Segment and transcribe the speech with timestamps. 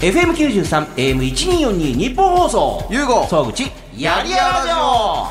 [0.00, 2.86] FM93、AM1242 日本放送。
[2.88, 5.26] ゆうご総口、やりやらじょ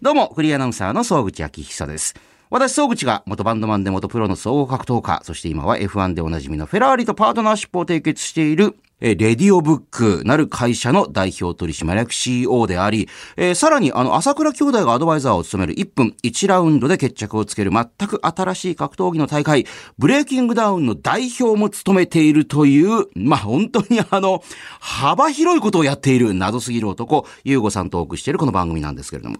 [0.00, 2.14] どうも、フリーアナウンサーの総口昭久です。
[2.50, 19.66] 私、総口が元バンドマンで元プロの総合格闘家、そして今は F1 でおなじみのフェラーリとパートナーシップを締結している、えレディオブックなる会社の代表取締役 CEO であり、えーさらにあの、朝倉兄弟がアドバイザーを務める1分1ラウンドで決着をつける全く新しい格闘技の大会、
[19.98, 24.42] ブレイキングダウンの代表も務めているという、まあ、本当にあの、
[24.80, 29.36] 幅広いことをやっている謎すぎる男、ゆうごさんとお送りしているこの番組なんですけれども。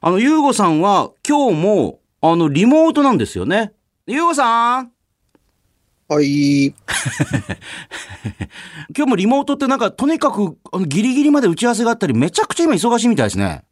[0.00, 3.72] あの、ゆうごさんは今日も、あの、リモートなんですよね。
[4.06, 4.95] ゆうごさん
[6.08, 6.66] はい。
[8.96, 13.64] 今日もリモートってなんか、とにかく、あの、ギリギリまで打ち合わせがあったり、めちゃくちゃ今忙しいみたいですね。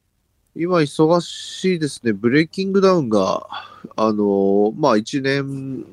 [0.56, 2.12] 今忙しいですね。
[2.12, 3.46] ブレイキングダウンが、
[3.94, 5.84] あのーまあ、1年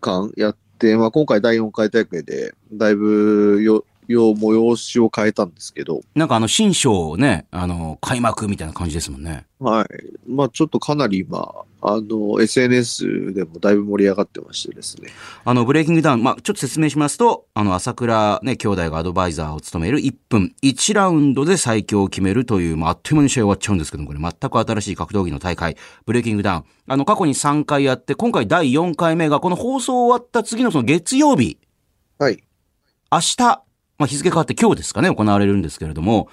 [0.00, 9.44] 間やって、まあ、今回第4回大会で、だいぶよ、よ、催しを変えたんですけど、なんかあの、新章ね、あの、開幕みたいな感じですもんね。
[9.58, 9.88] はい。
[10.28, 15.10] まあ、ちょっとかなり今、あの、SNS でもだいぶ盛り上がってましてですね。
[15.44, 26.64] あの、ブレイキングダウン、まあ、ちょっと説明しますと、あの、朝倉ね、兄弟がアドバイザーを務める1分1ラウンドで最強を決めるという、まあ、あっという間に試合終わっちゃうんですけども、これ全く新しい格闘技の大会、ブレイキングダウン。
[26.86, 31.58] あの、過去に3回やって、今回第4回目が、この放送終わった次のその月曜日、
[32.18, 32.42] はい。
[33.10, 33.36] 明日、
[33.98, 36.28] まあ、日付変わって今日ですかね、行われるんですけれども、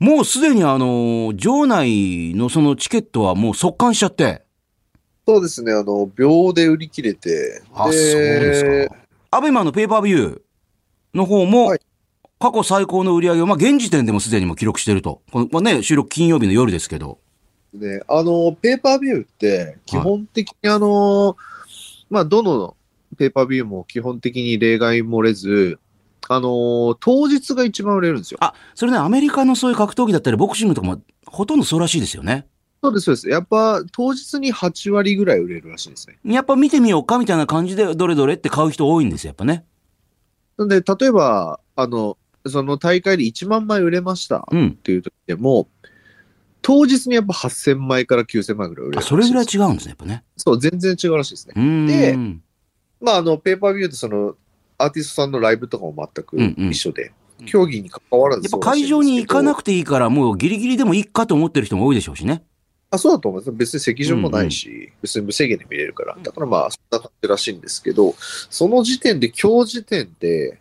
[0.00, 4.42] もうすでにあの、場内のそのチケットはもう速乾しちゃって、
[5.30, 8.96] そうですね、あの、秒で売り切れて、あ、そうですか。
[9.30, 10.40] アベマのペーパービュー
[11.14, 11.80] の方もはい、
[12.40, 15.22] 過去最高の売り上げを、まあ、現時点でもすでにもう記録してると。
[15.30, 17.20] この、まあね、収録金曜日の夜ですけど。
[17.72, 21.36] ね、あの、ペーパービューって、基本的にあの、
[22.08, 22.74] まあ、どの
[23.16, 25.78] ペーパービューも基本的に例外漏れず、
[26.28, 28.38] あの、当日が一番売れるんですよ。
[28.40, 32.48] あ、それね、アメリカのそういう格闘技だったり、ボクシングとかも、ほとんどそうらしいですよね。
[32.82, 33.28] そうです、そうです。
[33.28, 36.18] やっぱ、当日に8割ぐらい売れるらしいですね。
[36.24, 39.64] やっぱ見てみようかみたいな感じで、どれどれって買う人多いんですよ、やっぱね。
[40.56, 44.72] なんで、例えば、あの、その大会で1万枚売れましたっうん。
[44.76, 45.68] ていう時でも、
[46.62, 50.24] 当日にやっぱ8000枚から9000枚ぐらい売れるあ、らしいそれぐらい違うんですね、やっぱね。
[50.36, 51.86] そう、全然違うらしいですね。
[51.86, 52.16] で
[53.02, 54.36] まあ、あの、ペーパービューってその、
[54.78, 57.12] アーティストさんのライブとかも全くうんうん一緒で、
[57.46, 62.42] 競技に関わらずやっぱ会場に行かなくていいから、もうギリギリでもいいかと思ってる人も多いでしょうしね。
[62.90, 63.52] あそうだと思います。
[63.52, 66.16] 別に席順もないし、別に無制限で見れるから。
[66.20, 70.58] だからまあ、そんな感じらしいんですけど、その時点で、今日時点で、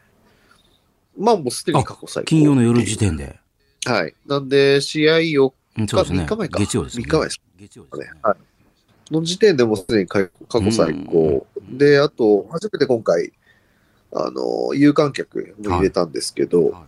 [1.18, 2.28] まあもうすでに過去最高。
[2.28, 3.40] 金曜の夜時点で。
[3.86, 4.14] はい。
[4.28, 6.24] なんで、試合4うん、そうですね。
[6.24, 7.04] 3日前か月曜ですね。
[7.06, 8.06] 3日前です月曜ですね。。
[8.06, 9.14] 日ねはい。
[9.14, 11.48] の時点でもうすでに過過去最高。
[11.58, 13.32] うんで、あと、初めて今回、
[14.12, 16.84] あの、有観客も入れたんですけど、はい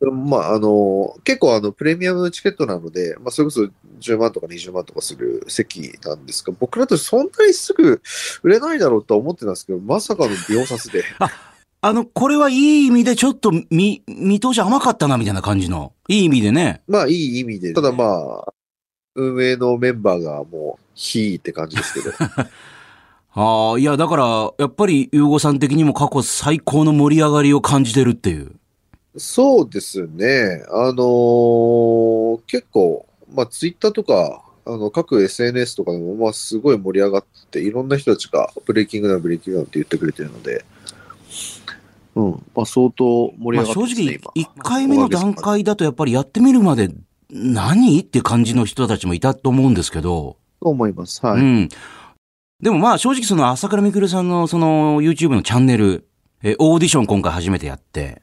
[0.00, 3.68] まあ、あの、結構あの、プレミアムチケットなので、まあ、それこそ
[4.00, 8.00] 10万とか20万とかする席なんですが、僕らとそんなにすぐ
[8.42, 11.02] 売れないだろうとは思ってたんですけど、まさかの秒殺で。
[11.80, 15.92] あの、これはいい意味でちょっと見、見通し甘かったな、みたいな感じの。
[16.08, 16.82] いい意味でね。
[16.88, 17.72] まあ、いい意味で。
[17.72, 18.52] ただまあ、
[19.14, 22.12] 運営のメンバーがもう、ひーって感じですけど。
[23.34, 28.57] ああ、いや、だから、やっぱり、ゆうごさん的にも過去最高の盛り上がりを感じてるっていう。
[29.18, 30.64] そうですね。
[30.70, 40.64] あのー結構、まあ、ツイッターとか、あの、各 SNS とかでも、まあ、すごい盛り上がって、いろんな人たちが、ブレイキングダウン、ブレイキングダウンって言ってくれてるので、
[42.14, 46.90] うん、まあ、相当盛り上がってますね、直、1回目の段階だとやっぱりやってみるまで、
[47.30, 50.36] 何って感じの人たちもいたと思うんですけど。
[50.60, 51.24] と思います。
[51.24, 51.40] はい。
[51.40, 51.68] うん。
[52.60, 56.08] でもまあ正直その朝倉未来さんのその YouTube のチャンネル、
[56.42, 58.22] えーオーディション今回初めてやって、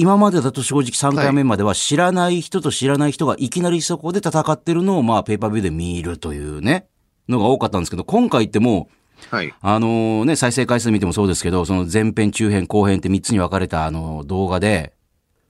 [0.00, 6.86] 今までだと正直3回目までは知らない人と知らない人がいきなりそこで戦ってるのをまあペーパービューで見るというね、
[7.28, 8.88] のが多かったんですけど、今回っても
[9.30, 9.52] う、はい。
[9.60, 14.94] あのね、再生回数見てもそうですけど、その前編、中編、後編って3つに分かれたあの動画で、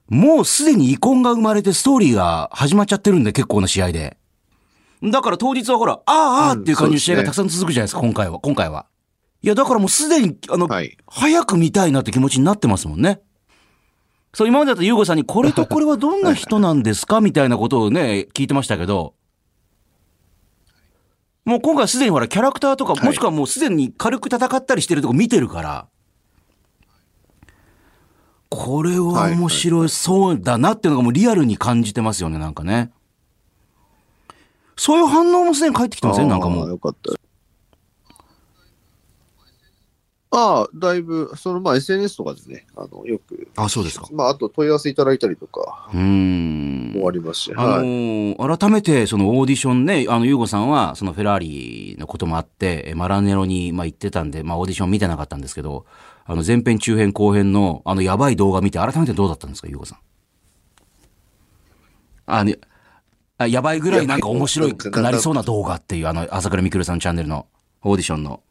[0.08, 4.16] もうすでに遺恨が生まれてストーリーが始まっちゃってるんで、結構な試合で。
[5.00, 6.12] だから当日はほら、ああ、
[6.48, 8.86] ああっていう感じの試合がたくさん続くじゃないですか、今回は、今回は。
[9.42, 10.98] いや、だからもうすでに、あの、はい。
[11.06, 13.20] 早く見たいなって気持ちになってますもんね。
[14.32, 17.20] そう、今までだとユーゴさんに、これとこれはどんな人なんですか？
[17.22, 19.14] みたいなことをね、聞いてましたけど、
[21.44, 25.86] もう今回すでにほら、キャラクターとか、はいもしくはもうすでに軽く戦ったりしてるとこ見てるから、
[28.50, 32.92] これは面白いそうだなっていうのがもうリアルに感じてますよね、なんかね。
[34.76, 36.28] そういう反応もすでに返ってきてません？
[36.28, 36.68] なんかもう。
[36.68, 37.12] よかった。
[40.32, 44.06] ああ、だいぶ、そのまあ SNS とかでね、あの、よく、あ、そうですか。
[44.12, 46.92] まああと問い合わせいただいたりとかうーん。
[46.92, 47.84] もありますし、あのはい。
[47.84, 55.84] ー改めて、そのオーディションね、あの、ゆうごさんは、そのフェラーリのこともあって、えマラネロに、まあ、行ってたんで、まあ、オーディション見てなかったんですけど、
[56.24, 59.98] あの、前編、中編、後編の、あの、やばい動画見て、改めてどうだったんですか、ゆうごさん？
[62.26, 62.56] あ、ね、
[63.38, 67.46] あやばいぐらいなんか面白くなりそうな動画っていう、あの、朝倉未来さんチャンネルの
[67.82, 68.42] オーディションの。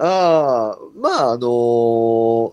[0.00, 2.52] ああ、まああのー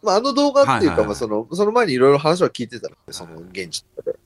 [0.00, 4.18] まああの動画っていうか、その、その前にいろいろ話は聞いてたので、その現地とかで。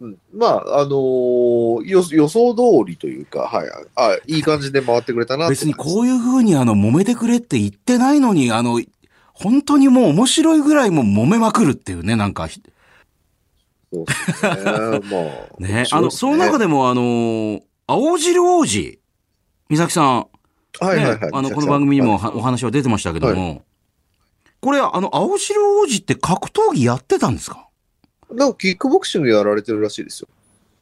[0.00, 8.80] うん、まあ、あのー予予想通りというか、はい、あいい感じで回ってくれたなと別にこういう風にあの、揉めてくれって言ってないのに、あの、
[9.32, 14.50] 本当にもう面白いぐらいもう揉めまくるっていうね、なんか、そうですね。
[14.52, 15.00] まあ。
[15.58, 19.00] ね、あの、その中で、でも、あのー青汁王子、
[19.70, 20.26] 美咲さん、
[20.80, 21.20] はいはいはい。
[21.20, 23.64] ね、あの、この番組にもはいはお話は出てましたけども、
[24.60, 27.68] これ、あの、青汁王子って格闘技やってたんですか？
[28.30, 30.28] なんかキックボクシングやられてるらしいですよ。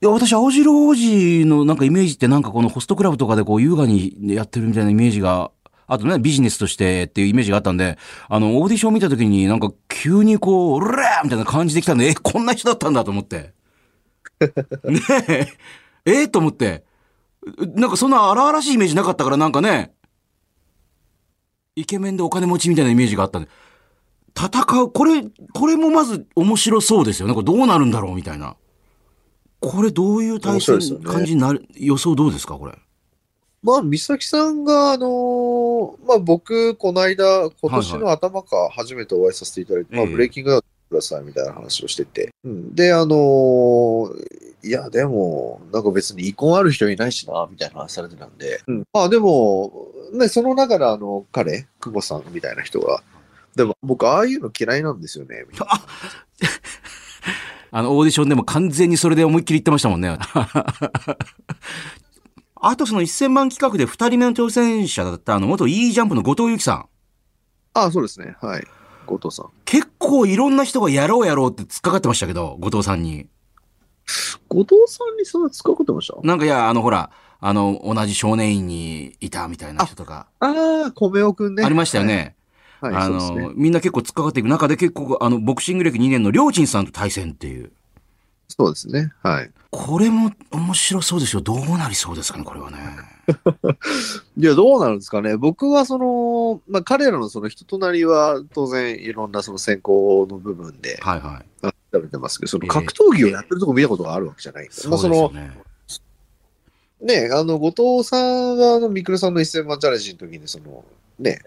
[0.03, 5.51] いや、私、青汁王子のなんかイメージってなんかこのホストクラブとかでこう優雅にやってるみたいなイメージが、
[5.87, 7.97] あとね、ビジネスとしてっていうイメージがあったんで、
[8.29, 13.53] あの、オーディション見た時になんか急にこう、うらーみたいな感じできたんで、え、こんな人だったんだと思って。
[14.85, 15.47] ねえ、
[16.05, 16.86] えーと思って。
[17.75, 19.95] なんかそんな荒々しいイメージなかったからなんかね、
[21.77, 23.49] イケメンでお金持ちみたいなイメージがあったんで、
[24.37, 25.23] 戦う、これ、
[25.55, 27.35] これもまず面白そうですよね。
[27.35, 28.57] これどうなるんだろうみたいな。
[29.61, 32.73] これどういう対戦感じになる、予想どうですかこれ？
[33.63, 42.31] まあ、美咲さんが、あのーまあ僕、この間、今年の頭か、初めてお会いさせていただいて、まあ、ええブレイキングダウンくださいみたいな話をしてて。
[42.45, 48.61] うん、で、あのーいや、でも、なんか別に遺恨ある人いないしな、みたいな話されてたんで。
[48.67, 53.01] うん、まあ、でも、ね、その中で、あの、彼、久保さんみたいな人が、
[53.55, 55.81] でも僕、ああいうの嫌いなんですよね、みたいな。
[57.79, 60.19] あの、オーディションでも完全にそれで思いっきり言ってましたもんね。
[62.59, 66.89] あとその1000万企画で2人目の挑戦者だったあの元 E ジャンプの後藤由紀さん。
[67.75, 68.35] ああ、そうですね。
[68.41, 68.65] はい。
[69.07, 69.51] 後藤さん。
[69.65, 73.29] 結構いろんな人がやろうやろうって突っかかってましたけど、後藤さんに。
[74.49, 76.15] 後藤さんにそんな使うことました？
[76.27, 77.11] なんかいや、あのほら、
[77.41, 81.65] あの、同じ少年院にいたみたいな人とか、ああ、米尾くんね。
[81.65, 82.35] ありましたよね。
[82.81, 82.95] はい。
[82.95, 83.53] はい、あそうですねの、。
[83.55, 87.73] みんな結構突っかかっていく中で結構、あの、ボクシング歴2年のりょうちんさんと対戦っていう。
[88.49, 89.13] そうですね。
[89.23, 89.51] はい。
[89.71, 91.43] これも面白そうですよ。
[91.43, 92.79] どうなりそうですかね、これはね。
[94.39, 95.37] いや、どうなるんですかね。
[95.37, 101.67] 僕はその、まあ、彼らのその人となりは当然いろんなその選考の部分ではいはい。
[101.93, 104.89] あ調べてますけど、そのええ格闘技をやってるとこ見たことがあるわけじゃないんで。
[104.89, 105.51] まあ、その、ね。
[107.01, 110.85] ね、あの、後藤さんは、あの、ミクルさんの1000万チャレンジの時に、その、
[111.19, 111.41] ね、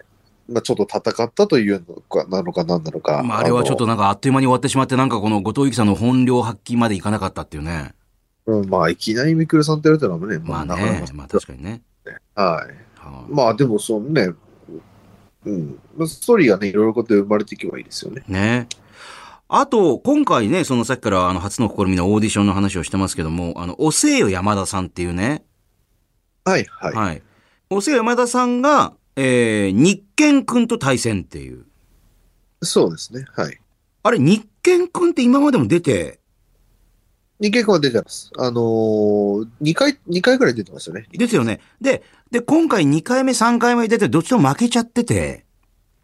[0.48, 3.22] まあ、ちょっと戦ったというのか、なのか何なのか。
[3.22, 7.94] まあ、あれはちょっとなんかあっという間に終わってしまって、なんかこの後藤由紀さんの本領発揮までいかなかったっていうね。
[8.46, 11.82] うん、まあ、いきなりミクルさんってやるってのはね、まあなかなか、ねまあ確かにね。
[12.34, 12.98] はい。
[12.98, 14.30] はまあ、でも、そのね、
[15.44, 18.22] うん、まあストーリーがね、いろいろこと生まれていけばいいですよね。
[18.28, 18.68] いね。
[19.52, 25.44] あと、今回ね、そのさっきからあの初の試みのオーディションの話をしてますけども、あの、おせよ山田さんっていうね、
[26.44, 26.94] はい、はい。
[26.94, 27.22] はい。
[27.68, 31.66] おせよ山田さんが、えー、日健くんと対戦っていう。
[32.62, 33.24] そうですね。
[33.34, 33.60] はい。
[34.04, 36.20] あれ、日健くんって今までも出て、
[37.40, 38.30] 日経君は出てます。
[38.38, 41.08] あのー、2回、二回ぐらい出てますよね。
[41.10, 41.60] ですよね。
[41.80, 45.44] で、で、今回2回目、3回目出て、どっちとも負けちゃってて、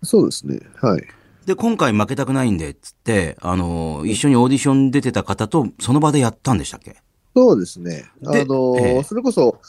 [0.02, 0.60] そうですね。
[0.82, 1.06] はい。
[1.46, 6.96] で、今回負けたくないんで、つって、あのー、一緒にオーディション出てた方と、その場でやったんでしたっけ？
[7.36, 8.10] そうですね。
[8.24, 9.60] あのそれこそ、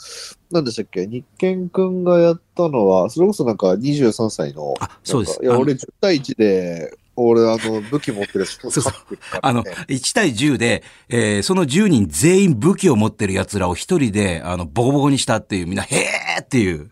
[0.49, 1.05] 何でしたっけ？
[1.05, 5.39] 日健君がやったのは、それこそなんか23歳の、あ、そうです。
[5.43, 8.93] いや、俺10対1で、俺あの、武器持ってる人そうそう
[9.41, 16.89] あの、ね1対10で、えーその10人全員武器を持ってる奴らを一人で、あの、ボコボコにしたっていう、みんな、へーっていう。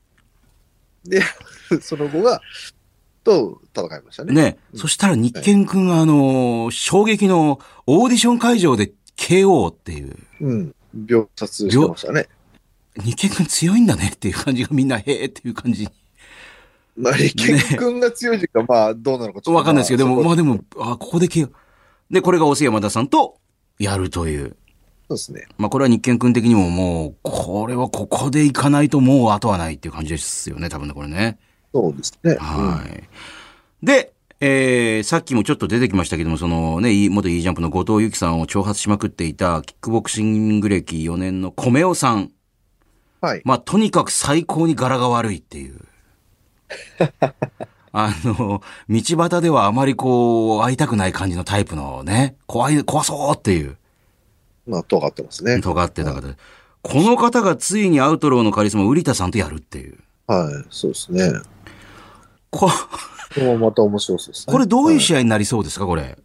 [1.05, 1.21] で、
[1.81, 2.41] その後が、
[3.25, 4.33] と戦いましたね。
[4.33, 4.57] ね。
[4.73, 10.15] うんそしたら日健くんが、あのー衝撃のオーディション会場で KO っていう。
[10.39, 10.75] うん。
[10.93, 12.29] 秒殺してましたね。
[13.03, 15.89] 日健くん強いんだねっていう感じがみんな、へーっていう感じに。
[16.95, 21.49] まあ、日健君が強い時か、まあ、どうなのかちょっとわかんないですけど、でも、まあでも、あ、ここで KO。
[22.09, 23.37] で、これが大瀬山田さんと
[23.79, 24.55] やるという。
[25.09, 25.47] そうですね。
[25.57, 31.37] まあこれは日健くん的にももう、これはここで行かないともう後はないっていう感じですよね、多分ね、これね。
[31.75, 32.37] そうですね。
[32.39, 33.85] はい。
[33.85, 42.31] で、えー、さっきもちょっと出てきましたけども、そのね、い元 E ジャンプの後藤由紀さんを挑発しまくっていた、キックボクシング歴4年の米尾さん。
[43.19, 43.41] はい。
[43.43, 45.81] まあ、とにかく最高に柄が悪いっていう。
[47.91, 53.75] あの、道端ではあまりこう、会いたくない感じのタイプのね、怖い、怖そうっていう、
[54.65, 55.59] まあ、尖ってますね。
[55.59, 56.37] 尖ってた方で。
[56.83, 59.97] この方がついにアウトローのカリスマ、ウリタさんとやるっていう。
[60.27, 61.33] はい、そうですね。
[62.51, 62.71] ここ
[63.37, 64.51] れもまた面白そうですね。
[64.53, 66.17] これどういうは試合になりそうですか、これ。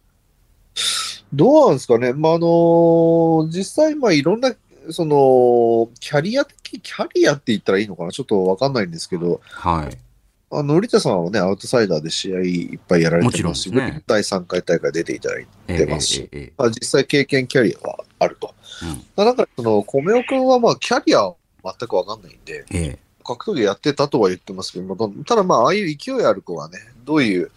[1.33, 2.13] どうなんですかね？
[2.13, 4.53] まあ、あの実際、まあ、いろんな、
[4.89, 8.11] その、キャリア的、キャリアって言ったらいいのかな？
[8.11, 9.97] ちょっとわかんないんですけど、はい。
[10.53, 18.53] あの、売田さんはね、アウトサイダーで試合いっぱいやられてますし、ね第3回大会出ていただいて、ますしえええまあ、実際経験キャリアはあると。
[18.83, 22.99] うんだから、その、米尾くんはまあ、キャリアは全くわかんないんで、ええ
[23.35, 27.51] 格闘技やってたとは言ってますけども、ただまあ、ああいう勢いある子がね、どういう、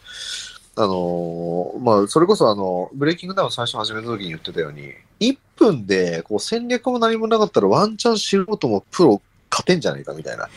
[0.76, 10.48] あのーまあ、それこそあの、ブレイキングダウン最初始めた時に言ってたように、1分でこう戦略も何もなかったらワンチャン素人もプロ勝てんじゃないかみたいな。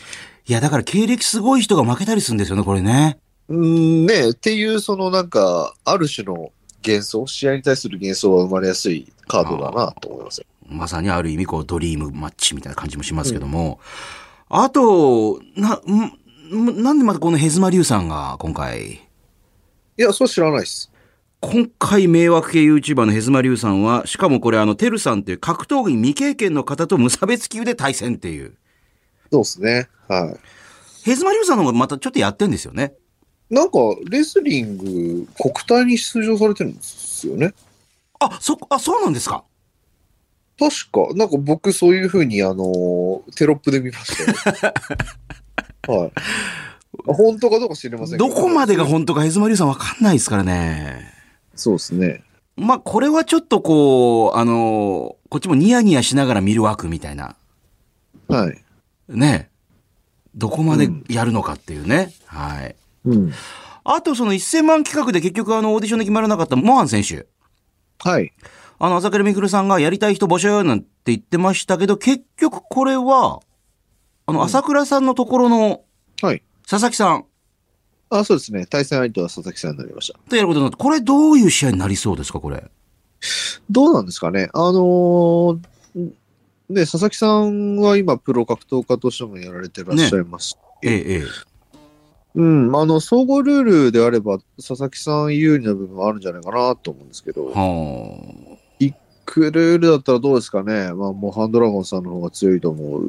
[0.46, 3.18] いや、だから経歴すごい人が負けたりするんですよね、これね。
[3.48, 6.52] うーん、ねっていう、そのなんか、ある種の
[6.84, 10.46] 幻想、試合に対する幻想は生まれやすいカードだなと思いますよ。
[10.66, 13.78] まさにある意味、こう、ドリームマッチみたいな感じもしますけども。
[14.48, 18.98] あと、な、んんなんでまたこのヘズマリュウさんが今回、い
[19.96, 20.90] や、そう知らないです。
[21.40, 28.56] 今回迷惑系 YouTuber のヘズマリュウさんは、しかもこれあの、テルさんっていう格闘技未経験の方と無差別級で対戦っていう。
[29.30, 29.88] そうですね。
[30.08, 30.38] はい。
[31.04, 32.94] ヘズマリュウさんの方がまたちょっとやってんですよね。
[33.50, 33.78] なんか、
[34.10, 37.54] レスリング、国体に出場されてるんですよね。
[38.20, 39.44] あ、そ、あ、そうなんですか？
[40.58, 44.16] 確か、なんか僕そういうふうに、あのーテロップで見まし
[44.56, 44.74] たよ。
[46.00, 46.12] はい。
[47.06, 51.12] 本当かどうか知りませんけどこまでが本当かヘズマリュウさんわかんないですからね。
[51.54, 52.24] そうですね。
[52.56, 57.36] まあ、これはちょっとこう、あの、こっちもニヤニヤしながら見る枠みたいな。
[58.26, 58.64] はい。
[59.08, 59.48] ね。
[60.34, 62.12] どこまでやるのかっていうね。
[62.26, 62.74] はい。
[63.04, 63.32] うん。
[63.84, 67.26] あとその1000万企画で結局あのオーディションで決まらなかったモハン選手。
[68.00, 68.32] はい。
[68.80, 73.40] あの、朝倉未来さんがやりたい人募集なんて言ってましたけど、結局これは、
[74.26, 75.82] あの、朝倉さんのところの
[76.22, 76.42] はい。
[76.68, 77.24] 佐々木さん
[78.10, 78.66] あ、そうですね。
[78.66, 80.18] 対戦相手は佐々木さんになりました。
[80.30, 82.64] とやることになって、これどういう試合になりそうですか、これ？
[83.70, 84.48] どうなんですかね。
[84.52, 85.58] あのー
[86.70, 91.24] ね、佐々木さんは今、プロ格闘家としてもやられてらっしゃいますし、ええ、ええ。
[92.34, 98.47] うん、あの、総合ルールであれば、佐々木さん有利な部分はあるんじゃないかなと思うんですけど、は
[99.30, 100.90] クルールだったらどうですかね。
[100.94, 103.02] まあ、もうハンドラゴンさんの方が強いと思う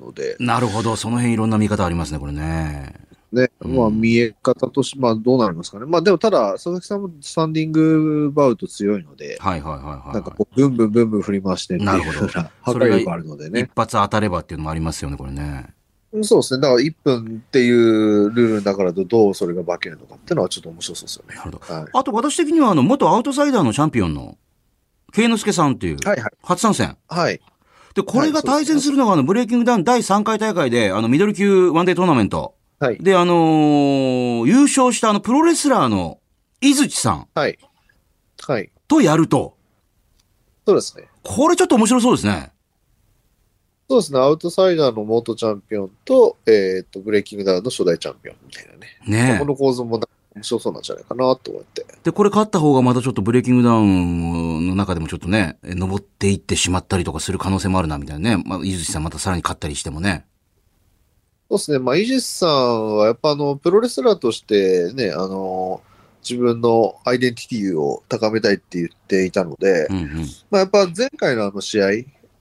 [0.00, 0.42] ので、あ。
[0.42, 0.94] なるほど。
[0.94, 2.94] その辺いろんな見方ありますね、これね。
[3.32, 5.86] ね、うんまあ、見え方として、まあ、どうなりますかね。
[5.86, 10.14] まあ、でも、ただ、佐々木さんもスタンディングバウト強いので、はいはいはいはい。
[10.14, 13.70] なんかこう、ブンブンブンブン振り回してっていうなるほど破それが壊力あるのでね一。
[13.74, 15.74] 発当たればっていうのもありますよね、これね。
[16.22, 16.60] そうですね。
[16.60, 21.44] だから1分っていうルールだからとどうそれが化けるのかっていうのはちょっと面白そうですよねな。
[21.44, 21.74] るほど。
[21.74, 21.86] はい。
[21.92, 24.38] あと私的には、あの、元アウトサイダーのチャンピオンの、
[25.14, 26.30] 慶之助さんっていう、はいはい。
[26.42, 26.96] 初参戦。
[27.08, 27.40] はい。
[27.94, 32.56] で、これが対戦するのが、あの、ブレイキングダウン第3回大会で、あの、ミドル級ワンデートーナメント。
[32.80, 32.98] はい。
[32.98, 36.18] で、あのー優勝したあの、プロレスラーの、
[36.60, 37.58] 井槌さんはい。
[38.46, 38.70] はい。
[38.88, 39.56] とやると、
[40.66, 41.08] そうですね。
[41.22, 42.52] これちょっと面白そうですね。
[43.88, 44.18] そうですね。
[44.18, 49.32] アウトサイダーの元チャンピオンと、えっ、と、ブレイキングダウンの初代チャンピオンみたいなね。
[49.32, 51.86] ねこの構造もな面白そうなんじゃないかなと思って。
[52.02, 58.42] で、これ勝った方がまたちょっとブレイキングダウンの中でもちょっとね、え登っていってしまったりとかする可能性もあるな、みたいなね。
[58.44, 60.26] まあ、井槌さんまたさらに勝ったりしてもね。
[61.48, 61.78] そうですね。
[61.78, 65.82] まあ、イージスさんはやっぱあの、プロレスラーとしてね、あの、
[66.28, 70.26] 自分のアイデンティティを高めたいって言っていたので、うんうん。
[70.50, 71.90] まあ、やっぱ前回のあの試合、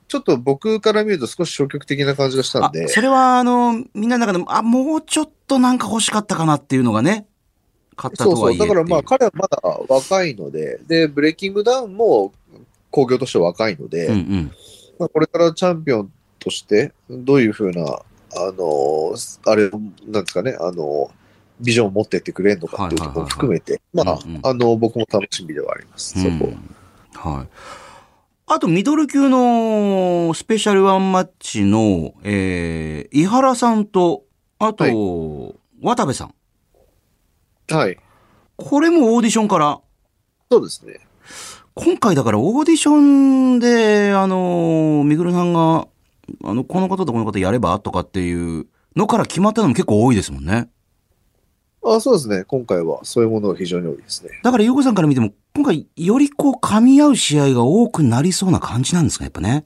[0.07, 7.25] ちょっと僕から見ると少し消極的な感じがしたんあで、、それは、あの、みんなの中でも、あ、もうちょっとなんか欲しかったかなっていうのがね、
[7.95, 8.39] 勝ったそうそう。
[8.39, 8.69] とはいえっていう。
[8.69, 12.33] だからまあ彼はまだ若いので、で、ブレイキングダウンも
[12.91, 14.51] 工業として若いので、うんうん。
[15.00, 21.09] まあ、これからチャンピオンとして、どういうふうな、あの、あれ、なんですかね、あの、
[21.59, 26.45] ビジョンを持ってってくれるのかっていうところも含めて、まあ、うんうんあの、僕も楽しみではあります、そこ。
[26.45, 26.75] うん
[27.15, 27.47] はい。
[28.47, 34.23] あと、ミドル級のスペシャルワンマッチの、えー、井原さんと、
[34.59, 36.33] あと、はい渡部さん。
[37.70, 37.98] はい。
[38.58, 39.79] これもオーディションから、
[40.51, 41.00] そうですね。
[41.75, 45.88] 今回だからオーディションで、あの、みぐるさんが、
[46.43, 50.70] あの、この方とこの方やればとかっていうのから決まったのも結構多いですもんね。
[51.86, 52.43] あそうですね。
[52.46, 54.39] 今回はそういうものが非常に多いですね。
[54.43, 59.65] だから、ゆうこさんから見ても、今回、よりこう、噛み合う試合が多くなりそうな感じなんですか、やっぱね？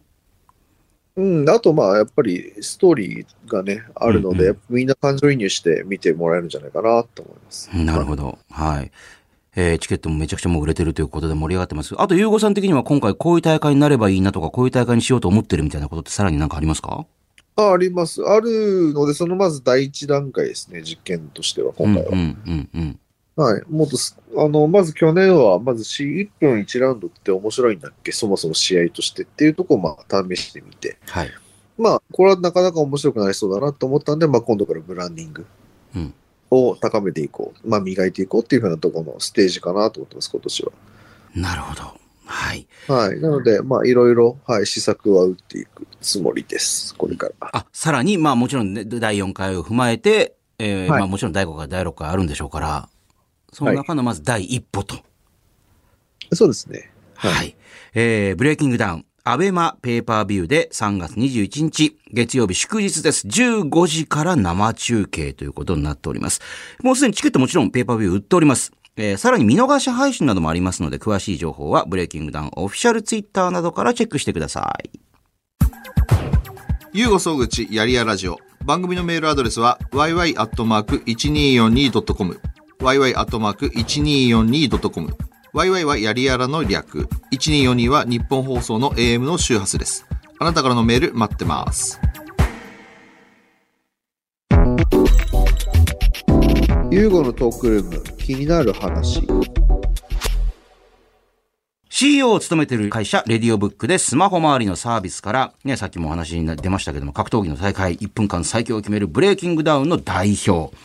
[1.18, 7.70] うん、あとまあ、やっぱりストーリーがね、あるので、うんうんみんな感情移入して見てもらえるんじゃないかなと思います。
[7.76, 8.38] なるほど。
[8.52, 8.92] はい。
[9.56, 11.96] えーチケットもめちゃくちゃもう売れてるということで盛り上がってます。
[11.98, 17.08] あと、ゆうごさん的には今回こういう大会になればいいなとか、こういう大会にしようと思ってるみたいなことってさらになんかありますか？
[17.56, 18.22] ああります。
[18.22, 22.10] あるので、そのまず第一段階ですね、実験としては、今回は。
[22.12, 23.00] うんうんうんうん。
[23.38, 23.62] はい。
[23.70, 28.12] もっとす、あの、まず去年は、まず C1 分1ラウンドって面白いんだっけ？
[28.12, 30.98] そもそも試合としてっていうとこを、まあ、試してみて。
[31.06, 31.30] はい。
[31.78, 35.46] まあ、これはなかなか面白くなりそうだなと思ったんで、まあ、今度からブランディング
[35.96, 36.14] うん
[36.50, 37.70] を高めていこう。
[37.70, 40.72] まあ、磨いていこうっていうふうなところのステージかなと思ってます、今年は。
[41.36, 41.82] なるほど。
[42.26, 42.68] はい。
[42.88, 43.20] はい。
[43.22, 47.50] なので、まあ、いろいろ、はい、試作は打っていくつもりです、これから。
[47.54, 52.90] あ、さらに、まあもちろんね、第4回を踏まえて、えーはいまあもちろん第5回、第6回あるんでしょうから、
[53.58, 54.98] その中のまず第一歩と。
[56.32, 56.92] そうですね。
[57.16, 57.32] はい。
[57.34, 57.56] はい
[57.96, 63.26] えー、ブレイキングダウン、アベマペーパービューで3月21日、月曜日祝日です。
[63.26, 66.40] 15時から生中継ということになっております。
[66.84, 68.72] もうすでにチケットもちろんペーパービュー売っております。
[68.96, 74.92] えーさらに見逃し配信などもありますので、詳しい情報はブレイキングダウンオフィシャルツイッターなどからチェックしてください。
[76.94, 78.38] ゆうご総口やりやラジオ。
[78.64, 82.40] 番組のメールアドレスは yy.1242.com。
[82.80, 85.18] yy.1242.com。
[85.54, 87.08] yy はやりやらの略。
[87.34, 90.06] 1242は日本放送の AM の周波数です。
[90.40, 92.00] あなたからのメール待ってます。
[96.90, 99.28] ユーゴのトークルーム、気になる話。
[101.90, 110.76] CEO を務めている会社、レディオブックでスマホ周りのサービスから、ね、さっきもお話に出ましたけども、格闘技の大会1分間最強を決めるブレイキングダウンの代表、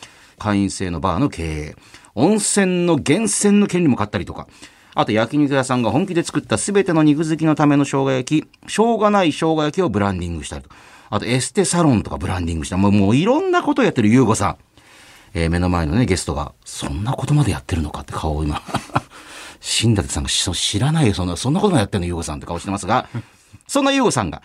[0.42, 1.76] 会員制のバーの経営、
[2.14, 4.48] 温泉の源泉の権利も買ったりとか、
[4.94, 10.76] あと焼肉屋さんが本気で作った全ての肉好きのための生姜焼き、生姜ない生姜焼きをブランディングしたりとか、
[11.10, 14.56] あとエステサロンとかブランディングした、もうもういろんなことをやってる優吾さん。
[15.34, 18.60] えー目の前のね、ゲストが、そんなことまでやってるのかって顔を今、
[19.60, 23.08] 新舘さんが知らないよ、そんな、そんなこともやってんの、ゆうごさんって顔してますが、
[23.66, 24.42] そんなゆうごさんが、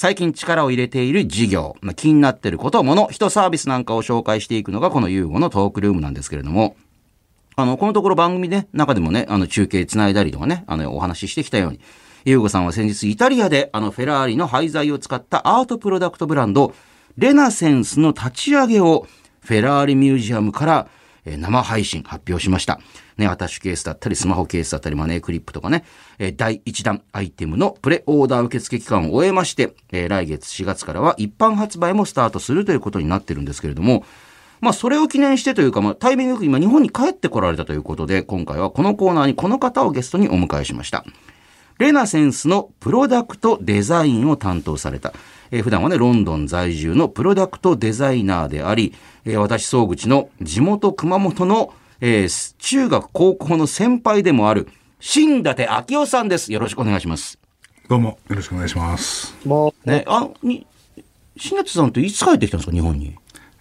[0.00, 6.74] 最近力を入れている事業、まあ気になっていること、もの、人サービスなんかを紹介していくのが、このゆうごのトークルームなんですけれども、
[7.54, 11.80] あの、このところ番組で、中でもね、あの、中継繋いだりとかね、あの、お話ししてきたように、
[12.24, 16.72] ゆうごさんは先日イタリアで、あの、フェラーリの廃材を使ったアートプロダクトブランド、
[17.18, 19.06] レナセンスの立ち上げを、
[19.40, 20.88] フェラーリミュージアムから、
[21.26, 22.80] えー生配信発表しました。
[23.20, 25.84] ね、アタッシュケースだったり、スマホケースだったり、マネークリップとかね、
[26.18, 34.04] え第1弾アイテムのプレオーダー受付期間を終えまして、え来月4月からは一般発売もスタートするということになってるんですけれども、
[34.60, 41.04] まあ、それを記念してというか、まあ、タイミングよく今日本に帰ってこられたということで、今回はこのコーナーにこの方をゲストにお迎えしました。
[41.78, 45.14] レナセンスのプロダクトデザインを担当された、
[45.50, 54.68] えー普段はね、ロンドン在住のプロダクトデザイナーであり、えー私、総口の地元熊本の、えー中学高校の先輩でもある、
[55.00, 56.50] 新舘昭夫さんです。
[56.50, 57.38] よろしくお願いします。
[57.88, 59.36] どうもよろしくお願いします。
[59.44, 60.66] まあ、ね、あ、に、
[61.36, 63.16] 新舘さんっていつ帰ってきたんですか、日本に。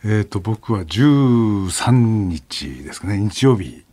[0.06, 3.84] えっ、と僕は13日ですかね日曜日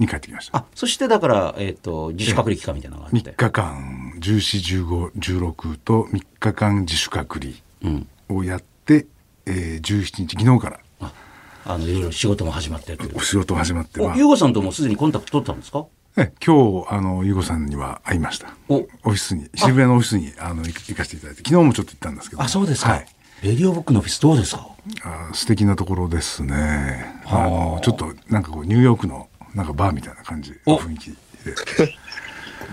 [0.00, 0.58] に帰ってきました。
[0.58, 3.30] あ、そしてだから、えっ、と、自主隔離期間みたいなのがあって。
[3.30, 7.52] 3日間14、15、16と3日間自主隔離
[7.84, 8.08] うん。
[8.28, 9.06] をやって、
[9.46, 10.80] えー、17日昨日から
[11.64, 15.86] あ、あの、いろいろ仕事も始まってるというお仕事始まってお、はゆうごさんともすでにコンタクト取ったんですか？
[16.16, 18.54] え今日あのゆうごさんには会いました。
[18.68, 22.42] おオフィスに渋谷のオフィスにあの行行かせていただいて昨日もちょっと行ったんですけど。
[22.42, 22.90] あ、そうですか。
[22.90, 23.06] はい。
[23.42, 24.66] レディオブックのオフィスどうですか？
[25.04, 27.22] あ素敵なところですね。
[27.26, 31.16] あのちょっとなんかこうニューヨークのなんかバーみたいな感じお雰囲気で。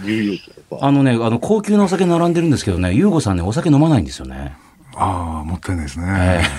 [0.02, 4.54] ニューヨークあのね、あの、高級なお酒並んでるんですけどね、ゆうごさんね、お酒飲まないんですよね。
[4.95, 6.06] ああもったいないですね。
[6.08, 6.50] えし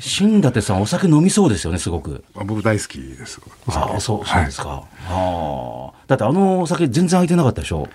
[0.00, 2.24] 新舘さん、お酒飲みそうですよね、すごく。
[2.36, 3.40] あ僕大好きです。
[3.68, 4.82] ああ、そう、そうはいですか。
[5.08, 5.92] ああ。
[6.06, 7.88] だってあのお酒全然空いてなかったでしょ？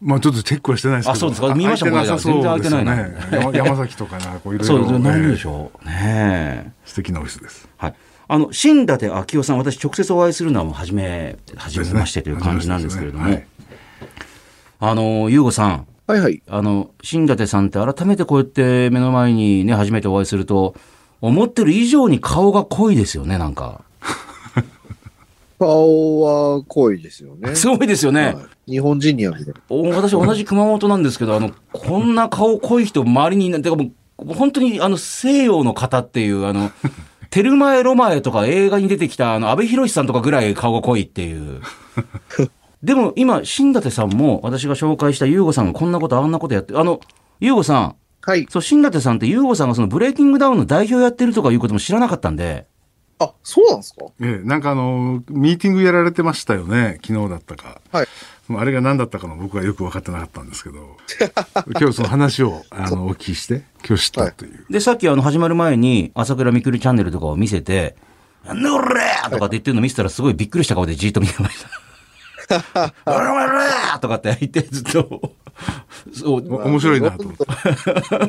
[0.00, 1.12] まあちょっとチェックはしてないですけど。
[1.12, 3.16] あそうですか見ました開いてなさそうですよ全然開いね。
[3.58, 4.84] 山山崎とかなこういろいろ。
[4.86, 5.50] そう、飲むでしょ。
[5.50, 5.86] ょう。
[5.86, 5.92] ね
[6.66, 6.70] え。
[6.84, 7.68] 素敵なオフィスです。
[7.76, 7.94] はい。
[8.30, 13.40] あの、新舘昭夫さん、私直接お会いするのはもう初め、初めましてという感じなんですけれども、
[14.80, 16.42] あの、ゆうごさん、はいはい。
[16.48, 20.74] あの、新舘さんって改めてこうやって目の前にね、初めてお会いすると、
[21.20, 23.82] 思ってる以上に顔が濃いですよね、なんか。
[25.58, 27.52] 顔は濃いですよね。
[27.56, 28.22] すごいですよね。
[28.22, 28.36] はい
[28.68, 29.46] 日本人には見
[29.94, 36.70] 私同じ熊本なんですけど、あの、こんな顔濃い人周りにいない、てかもう、本当にあの、西洋の方っていう、あの、
[37.30, 41.62] テルマエロマエとか映画に出てきた、あの、安倍博さんとかぐらい顔が濃いっていう。
[42.82, 47.00] でも今、新舘さんも、私が紹介した優吾さんがこんなこと、あんなことやって、あの、
[47.40, 48.46] ゆうごさん、はい。
[48.50, 52.66] そう、新舘さんってゆうごさんがそのブレイキングダウンの代表やってるとかいうことも知らなかったんで、
[53.20, 54.04] あ、そうなんですか？
[54.20, 57.00] ええ、なんかあの、ミーティングやられてましたよね。
[57.04, 57.80] 昨日だったか。
[57.90, 58.06] はい。
[58.50, 60.96] あれが何だったかの僕はよく分かってなかったんですけど、
[61.80, 64.64] 今日その話をあのお聞きして、今日知ったという。
[64.70, 67.96] で、さっきあの始まる前に、朝倉未来チャンネルとかを見せて、
[68.46, 71.68] なんだこれとかって言ってるの見せたらすごいびっくりした顔でじーっと見てました。
[73.06, 75.32] おらおらとかって言ってずっと、
[76.14, 77.44] そう、お面白いなと思って。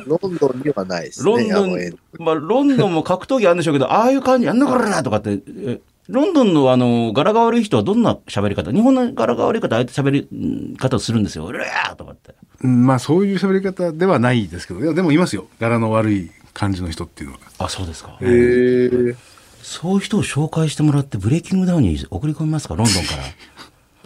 [0.06, 1.32] ロンドンにはないですね。
[1.32, 8.72] ロンドン、まあ、ロンドンも格闘技あるんでしょうけど、ああいう感じ、やんなこれとかって、えロンドンのあの、柄が悪い人はどんな喋り方？
[8.72, 11.46] 日本の柄が悪い方、ああやって喋りん方をするんですよ？
[11.46, 12.34] うらーとかって。
[12.64, 15.46] うんまあそういう喋り方ではないですけど、でもいますよ。
[15.60, 17.40] 柄の悪い感じの人っていうのは。
[17.60, 18.18] あ、そうですか。
[18.22, 19.16] へー
[19.62, 23.24] そういう人を紹介してもらって、ブレイキングダウンに送り込みますか、ロンドンから。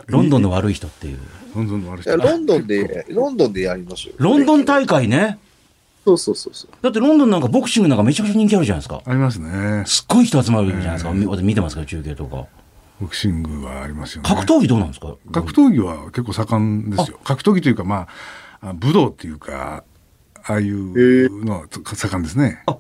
[0.08, 1.20] ロンドンの悪い人っていう。
[1.56, 2.28] どんどん悪いいや、人。
[2.28, 4.16] ロンドンで、ロンドンでやりましょう。
[4.18, 5.40] ロンドン大会ね。
[6.06, 6.72] そうそうそうそう。
[6.82, 9.02] だってロンドンなんかボクシングなんかめちゃくちゃ人気あるじゃないですか。
[9.06, 9.84] ありますね。
[9.86, 11.12] すっごい人集まるじゃないですか。
[11.12, 12.46] 見てますから、中継とか。
[13.00, 14.30] ボクシングはありますよね。
[14.30, 15.16] 格闘技どうなんですか？
[15.32, 17.20] 格闘技は結構盛んですよ。
[17.24, 18.08] 格闘技というか、ま
[18.62, 19.84] あ、あ武道っていうか、
[20.46, 22.62] ああいうのは盛んですね。
[22.66, 22.78] あ、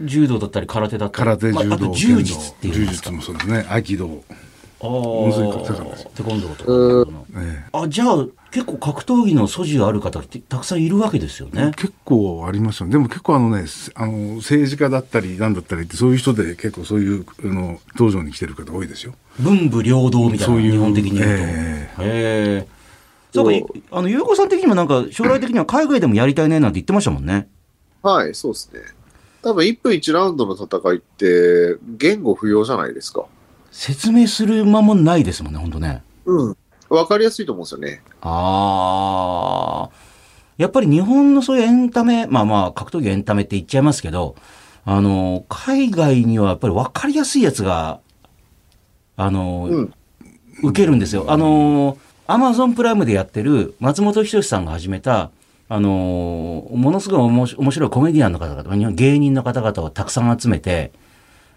[0.00, 1.38] 柔道だったり空手だったり。
[1.38, 3.66] 空手、柔道、まああと柔術っていう柔術もそうですね。
[3.68, 4.22] 合気道。
[4.84, 7.12] あものすごい盛んあですテコンドーと
[7.72, 7.80] か。
[7.80, 11.72] あ、じゃあ、結構格闘技の素地がある方ってたくさんいるわけですよえね。
[11.76, 12.92] 結構ありますよね。
[12.92, 19.14] でも結構あのね、すあの、政治家だったり、なんだったりって、そういう人で結構そういう、あの、道場に来てる方多いですよ。
[19.38, 21.32] 文武両道みたいな、そういう日本的に言うと。
[21.32, 22.68] へええ。
[23.32, 27.48] そうか、いあの、ゆうこさん的にもなんか、将来的には海外でもやりたいねなんて言ってましたもんね。
[28.02, 28.80] はい、そうですね。
[29.42, 33.24] 多分1分1ラウンドの戦いって、言語不要じゃないですか。
[33.74, 36.04] 説明する間もないですもんね、本当ね。
[36.26, 36.56] うん。
[36.88, 38.02] わかりやすいと思うんですよね。
[38.20, 39.94] ああ。
[40.56, 44.36] やっぱり日本のそういうエンタメ、まあまあ、格闘技エンタメって言っちゃいますけど、
[44.84, 47.98] あの、海外にはやっぱり分かりやすいやつが、
[49.16, 49.94] あの、うん。
[50.62, 51.24] 受けるんですよ。
[51.26, 55.32] あの、アマゾンプライムでやってる松本人志さんが始めた、
[55.68, 60.92] あの、ものすごい面白面白いコメディアンの方々、日本芸人の方々をたくさん集めて、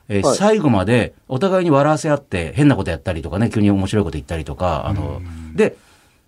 [0.09, 5.21] えーはい最後までお互いに笑わせ合って変なことやったりとかね、急に面白いこと言ったりとか、あの、
[5.55, 5.75] で、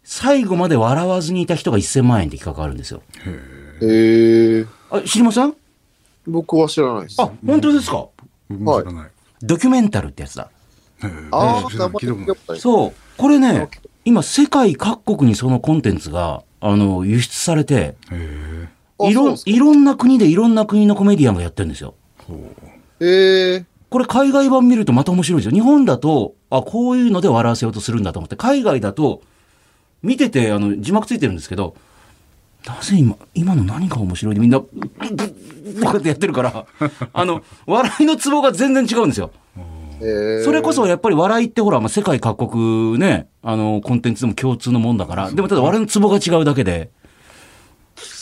[0.04, 3.02] 最後まで笑わずにいた人が1000万円って企画があるんですよ。
[3.82, 4.66] へえ。
[4.92, 5.54] あ、知りません？
[6.28, 7.16] 僕は知らないです。
[7.22, 8.08] あ、本当ですか？
[8.50, 9.10] 僕も知らない。
[9.42, 10.50] ドキュメンタルってやつだ。
[11.04, 12.56] ええああ。
[12.58, 12.94] そう。
[13.18, 13.70] これね、
[14.04, 18.68] 今世界各国にそのコンテンツが、あの、輸出されて、へえ
[19.02, 21.94] いろあそうなんですかいろんな国でいろんな国のコメディアンがやってるんですよ。
[23.00, 23.66] へえ。
[23.90, 25.56] これ海外版見るとまた面白いですよ。
[25.56, 29.22] 日本だと、あ、こういうので笑わせようとするんだと思って、海外だと、
[30.02, 31.76] 見てて、あの、字幕ついてるんですけど、
[32.66, 36.66] なぜ今、今の何が面白いでみんな、こうやってやってるから、
[37.14, 39.32] あの、笑いのツボが全然違うんですよ。
[40.44, 46.90] それこそやっぱり笑いってほら、まあ、世界各国ね、あの、コンテンツでも共通のもんだから、でもただ笑いのツボが違うだけで、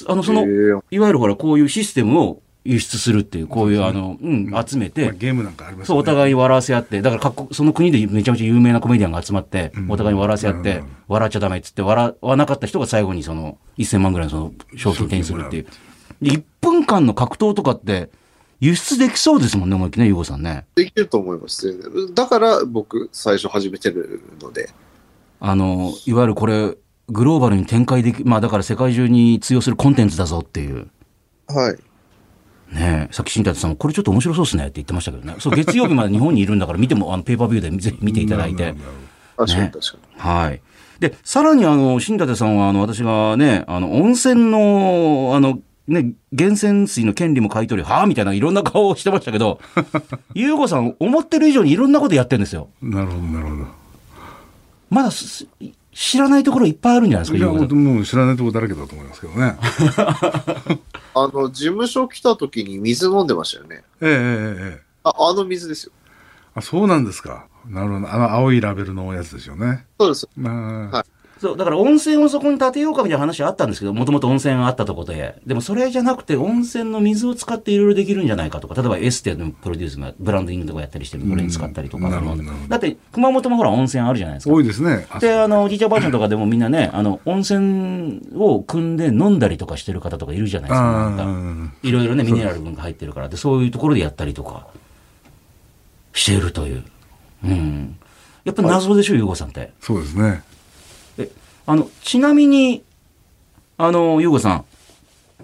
[0.08, 0.46] あの、その、
[0.90, 15.66] いわゆるほら、こういうシステムを輸出するっていう、こういうあの、うん、集めまてあ、ゲームなんかありますそう、お互いに笑わせ合って、だから各国、その国でめちゃめちゃ有名なコメディアンが集まって、お互いに笑わせ合って、笑っちゃダメっつって、笑わなかった人が最後にその、1000万ぐらいのその、賞金手にするっていう。
[16.22, 18.10] で、1分間の格闘とかって、
[18.60, 20.66] 輸出できそうですもんね、思いっきりね、ゆうごさんね。
[20.76, 22.14] できると思います。
[22.14, 24.70] だから僕、最初始めてるので。
[25.40, 26.76] あの、いわゆるこれ、
[27.10, 30.88] グローバルに展開でき、まあだから世界中に通用するコンテンツだぞっていう。
[31.48, 31.78] はい。
[32.72, 35.36] ねえ、さっき新達さんもこれちょっと面白そうですねって言ってましたけどね。
[35.40, 38.76] そう、月曜日まで日本にいるんだから見ても、あの、ペーパービューでぜひ見ていただいて。
[39.38, 40.20] 確かにね確かに。
[40.20, 40.62] はい。
[41.00, 49.62] で、さらにあの、新舘さんは、あの、私がね、あの、温泉の、あの、ね、源泉水の権利も買い取り、はあみたいないろんな顔をしてましたけど、
[50.34, 52.70] ゆうごさん、思ってる以上にいろんなことやってるんですよ。
[52.82, 53.68] なるほど、なるほど。
[54.90, 55.48] まだす
[55.98, 57.48] 知らないところいっぱいあるんじゃないですか、いや。
[57.48, 59.58] もう知らないとこだらけだと思いますけどね。
[61.16, 63.84] あの、事務所来た時に水飲んでましたよね。
[64.00, 64.82] ええええええ。
[65.04, 65.92] あ、あの水ですよ。
[66.54, 67.48] あ、そうなんですか。
[67.66, 68.14] なるほど。
[68.14, 69.88] あの青いラベルのやつですよね。
[70.00, 70.30] そうです。
[70.38, 75.42] まあ、はいそう、だから温泉をそこに建てようかみたいな話あったんですけど、もともと温泉があったところで。
[75.46, 82.10] でもそれじゃなくて、温泉の水を使っていろいろできるんじゃないかとか、例えばエステのプロデュースもブランディングとかやったりしてるこれに使ったりとか。
[82.68, 84.54] だって、熊本もほら温泉あるじゃないですか。
[84.54, 85.06] 多いですね。
[85.10, 91.72] あで、あの、おじいちゃんおばあちゃんとかでもみんなね、あの、温泉を汲んで飲んだりとかしてる方とかいるじゃないですか。
[91.84, 93.30] いろいろね、ミネラル分が入ってるから。
[93.30, 94.68] で、そういうところでやったりとか、
[96.14, 96.84] しているという。
[97.44, 97.98] うん。
[98.44, 99.72] やっぱ謎でしょ、ゆうごさんって。
[99.80, 100.42] そうですね。
[101.68, 102.84] え、あの、ちなみに、
[103.78, 104.66] あの、ゆうごさん。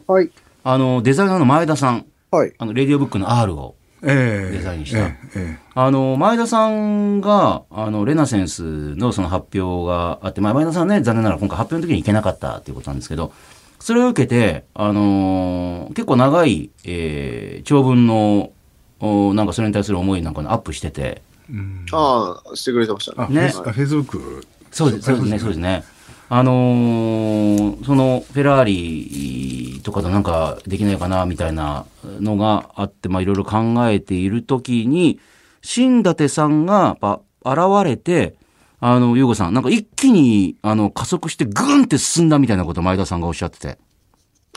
[0.07, 0.29] はい。
[0.63, 2.53] あの、デザイナーの前田さん、はい。
[2.57, 13.31] あの、レディオブックの R を、ええデザインしたえええあの、前田さんが、あの、レナセンスのその発表があって、まあ、前田さんね、残念ながら今回発表の時に行けなかったっていうことなんですけど、
[13.79, 18.51] それを受けて、あのー結構長い、えー長文の、
[18.99, 23.39] おなんかそれに対する思いなんかのアップしてて、えうんああ、してくれてましたあ、ね。
[23.41, 24.47] フェイスあフェイスブック。
[24.71, 25.83] そうです、そうですね、そうですね。
[26.35, 35.19] あのーそのフェラーリとかとなんかできないかなみたいなのがあって、まあいろいろ考えているときに、
[35.61, 38.33] 新舘さんがやっぱ現れて、
[38.79, 43.77] あの、ゆうごさん、なんか一気にあの加速してグーンって進んだみたいなことを前田さんがおっしゃってて。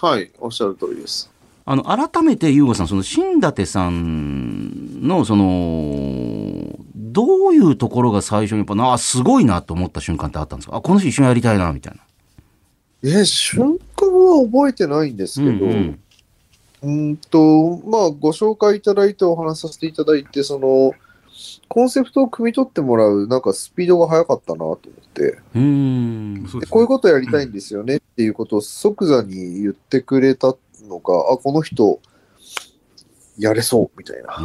[0.00, 0.32] はい。
[0.38, 1.30] おっしゃる通りです。
[1.66, 6.78] あの、改めて、ゆうごさん、その、新舘さんの、その、
[7.16, 10.76] どういうところが最初にやっぱな、あ、すごいなと思った瞬間ってあったんですか？
[10.76, 12.02] あ、この人一緒にやりたいな、みたいな。
[13.20, 16.00] え、瞬間は覚えてないんですけど、うんうん
[16.82, 20.92] うんと、まあ、ご紹介いただいてお話しさせていただいて、その、
[21.68, 24.78] コンセプトを汲み取ってもらう、なんかスピードが速かったなと思っ
[25.14, 25.22] て、
[25.54, 26.48] うーん。
[26.54, 30.54] うねこういうことやりたいんですよねっていうことを即座に言ってくれた
[30.86, 31.98] のが、あ、この人、
[33.38, 34.36] やれそう、みたいな。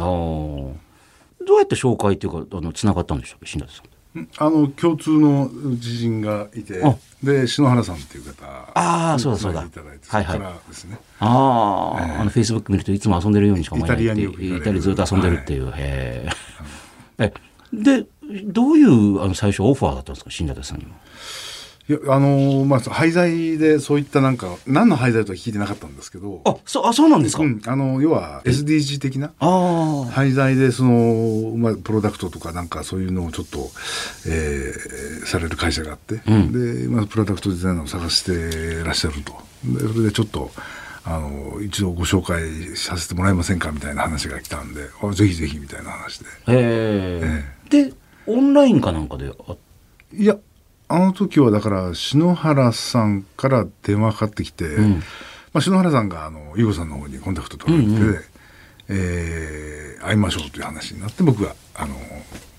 [1.46, 3.86] どうやって紹介っていうか、あの、繋がったんでしょうか、新舘さん。
[4.36, 5.50] あの共通の
[5.80, 10.46] 知人がいてあで篠原さんっていう方あーそうだそうだいでいただいてはいはいね
[11.18, 15.68] ああ、ええあの、フェイスブック見るといつも遊んでるようにしか思えないイタリアによく行かれるイタリアずっと遊んでるっていう。
[15.68, 16.28] へえ。
[17.18, 17.32] え、
[17.72, 18.04] で、
[18.44, 20.90] どういう、あの、最初オファーだったんですか、新舘さんには？
[21.88, 26.40] いやあのーまあ廃材でそういったなんか何の廃材とは聞いてなかったんですけど。
[26.44, 27.42] あ、そう、あ、そうなんですか？
[27.42, 30.10] うん、あの要は SDG 的なああ。
[30.12, 33.70] 廃材でその、まあ、プロダクトとかなんかそういうのをちょっと、
[34.28, 36.52] えーされる会社があって、うん。
[36.84, 39.32] で、まあ、プロダクトデザイナーを探してらっしゃると。
[39.64, 40.50] でそれでちょっと
[41.04, 44.88] あの一度ご紹介させてもらえませんかみたいな話が来たんで。
[45.02, 46.26] あぜひぜひみたいな話で。
[46.26, 47.44] へえ。
[47.70, 47.92] で、
[48.26, 49.56] オンラインかなんかで、あ
[50.14, 50.36] いや
[50.94, 55.02] あの時はだから篠原さんから電話かかってきて、ん。
[55.52, 58.24] まあ、篠原さんがあの優子さんの方にコンタクト取られて、うんうん。
[58.88, 61.94] えー会いましょうという話になって僕があの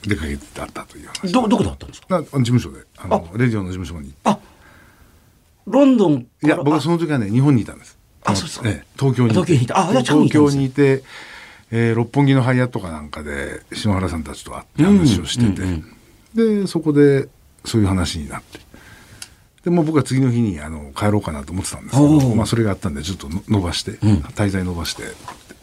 [0.07, 1.33] 出かけてあったという話。
[1.33, 2.19] ど、どこだったんですか？
[2.19, 4.39] な事務所であのレディオの事務所にあ、
[5.65, 7.97] ロンドンいや僕はその時はね日本にいたんです。
[8.25, 8.69] のあそうですか。
[8.69, 9.89] ええ東京に東京にいた。
[9.89, 11.03] あじゃあ東京にいて、
[11.71, 15.83] えー六本木のハイアットかなんかで篠原さんたちと会って話をしてて、
[16.61, 17.27] でそこで
[17.65, 18.59] そういう話になって。
[19.63, 23.95] でもう僕は次の日にあの帰ろうかなと思ってたんですけど、まあ、それがあったんでちょっとの伸ばして、ん。
[23.95, 25.03] 滞在伸ばして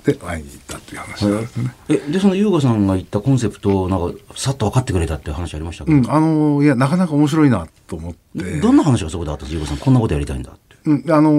[0.04, 1.74] で会いに行ったっていう話なんですね。
[1.90, 5.90] え、で、その優吾さんが言ったコンセプトを、なんか、さっと分かってくれたっていう話ありましたけ？
[5.90, 8.60] ど、うん、あのいやなかなか面白いなと思って。
[8.60, 9.76] どんな話がそこであったんですか、優吾さん。
[9.76, 10.76] こんなことやりたいんだって。
[10.86, 11.30] うん、あの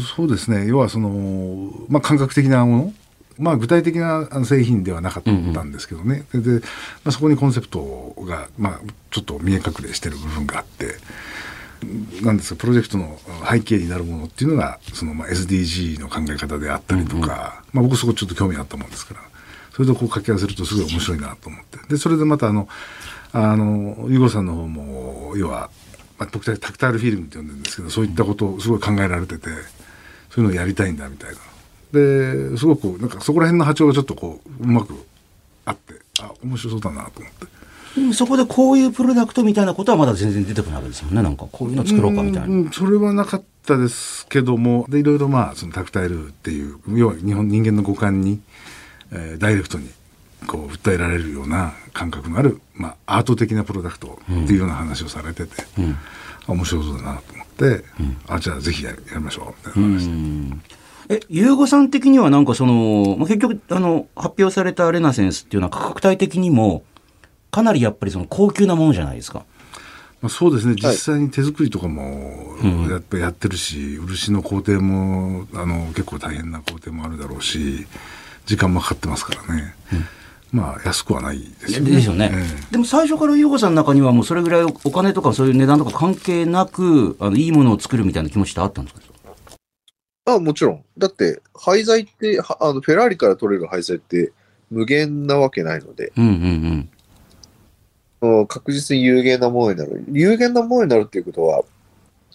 [0.00, 0.66] そうですね。
[0.66, 2.92] 要はその、まあ、感覚的なもの、
[3.38, 6.60] まあ、具体的な製品ではなかったんですけどね、でで、ま
[7.06, 10.96] あ、そこにコンセプトが、まあ、ちょっと見え隠れしてる部分があって
[12.22, 13.18] なんですかプロジェクトの
[13.50, 19.20] 背景になるものっていうのがその、まあ、SDG の考え方であったりとか、まあ、僕そこちょっと興味あったもんですから
[19.72, 21.78] それとこう掛け合わせるとすごい面白いなと思って。
[21.88, 22.68] でそれでまたあの
[23.32, 25.70] あのユーゴさんの方も要は、
[26.18, 29.48] まあ、僕たちタクタイルフィーリングって呼んでるんですけどそういったことをすごい考えられてて
[30.30, 31.36] そういうのをやりたいんだみたいな
[31.92, 34.94] ですごくなんかそこら辺の波長がちょっとこううまく
[35.64, 37.46] あってあ面白そうだなと思って。
[37.46, 41.22] うんそこでこういうプロダクトみたいなことはまだ全然出てこないわけですもんね。
[41.22, 42.46] なんか、こういうの作ろうかみたいな。
[42.46, 48.40] うんそれはなかったですけどもでいろいろまあそのタクタイルっていう要は日本人間の五感に、
[49.10, 49.90] えーダイレクトに
[50.46, 55.96] こう訴えられるような感覚のある、まあ、アート的なプロダクトっていうような話をされてて、うん
[56.46, 57.84] あ面白そうだなと思って、
[58.28, 60.56] あじゃあぜひややりましょうみたいな話で、
[61.12, 66.84] え、ゆうごさん的にはなんかその、まあ、結局、あの、発表されたレナセンスっていうのは価格帯的にも、
[67.50, 69.44] かなりやっぱりその高級なものじゃないですか。
[70.22, 70.74] まあ、そうですね。
[70.76, 72.56] 実際に手作りとかも
[72.88, 77.86] やっぱやってるし、漆の工程もあの結構大変な工程もあるだろうし
[78.46, 79.74] 時間もかかってますからね、
[80.52, 81.72] まあ安くはないです
[82.06, 82.28] よね。
[82.28, 82.44] でね。
[82.68, 89.00] えでも最初から優子さんの中にはもうそれぐらいお金とかそういう値段とか関係なく、あの、いいものを作るみたいな気持ちってあったんですか？
[90.34, 90.84] あ、もちろん。
[90.98, 94.32] だって、廃材って、はあの、フェラーリから取れる廃材って
[94.70, 96.36] 無限なわけないので、うんうんう
[98.42, 100.04] ん確実に有限なものになる。
[100.12, 101.62] 有限なものになるっていうことは、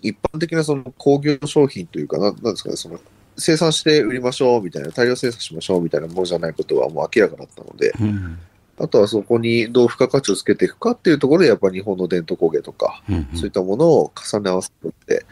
[0.01, 2.99] 一般的なその工業商品というかな、なんですかね、その、
[3.37, 8.07] 生産して売りましょうみたいな、大量生産しましょうみたいなものじゃないことはもう明らかだったので、うん。
[8.07, 8.39] うん
[8.77, 14.69] あとはそこにどう付加価値をつけていくかっていうところで、やっぱり日本の伝統工芸とか、うんうんそういったものを重ね合わせ
[15.07, 15.25] て、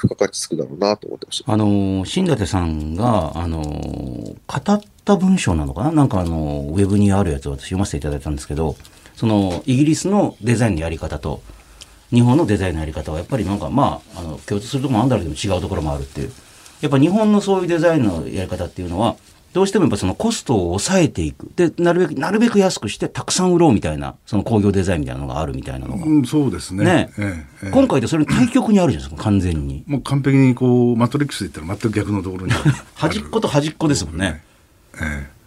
[0.00, 1.52] 付加価値つくだろうなと思ってました。
[1.52, 4.36] あの、新舘さんが、あの、語
[4.72, 5.92] った文章なのかな？
[5.92, 8.76] なんかあの、ウェブにあるやつを私読ませていただいたんですけど、
[9.16, 11.42] その、イギリスのデザインのやり方と、
[12.10, 16.32] 日本のデザインのやり方はやっぱりなんかまあ、あの、共通するところもあるんだけど違うところもあるっていう。
[16.80, 19.16] やっぱ日本のそういうデザインのやり方っていうのは、
[19.52, 21.50] どうしてもやっぱそのコストを抑えていく。
[21.56, 26.04] で、なるべく、なるべく安くしてたくさん売ろうみたいな、その工業デザインみたいなのがあるみたいなのが。
[26.04, 26.84] うん、そうですね。
[26.84, 29.84] ねええええ今回でそれの対極にあるじゃないですか、完全に。
[29.86, 32.72] もう完璧にこう、マトリックスで言ったら全く逆のところにある。
[32.94, 34.42] 端っこと端っこですもんね。
[35.00, 35.38] ええ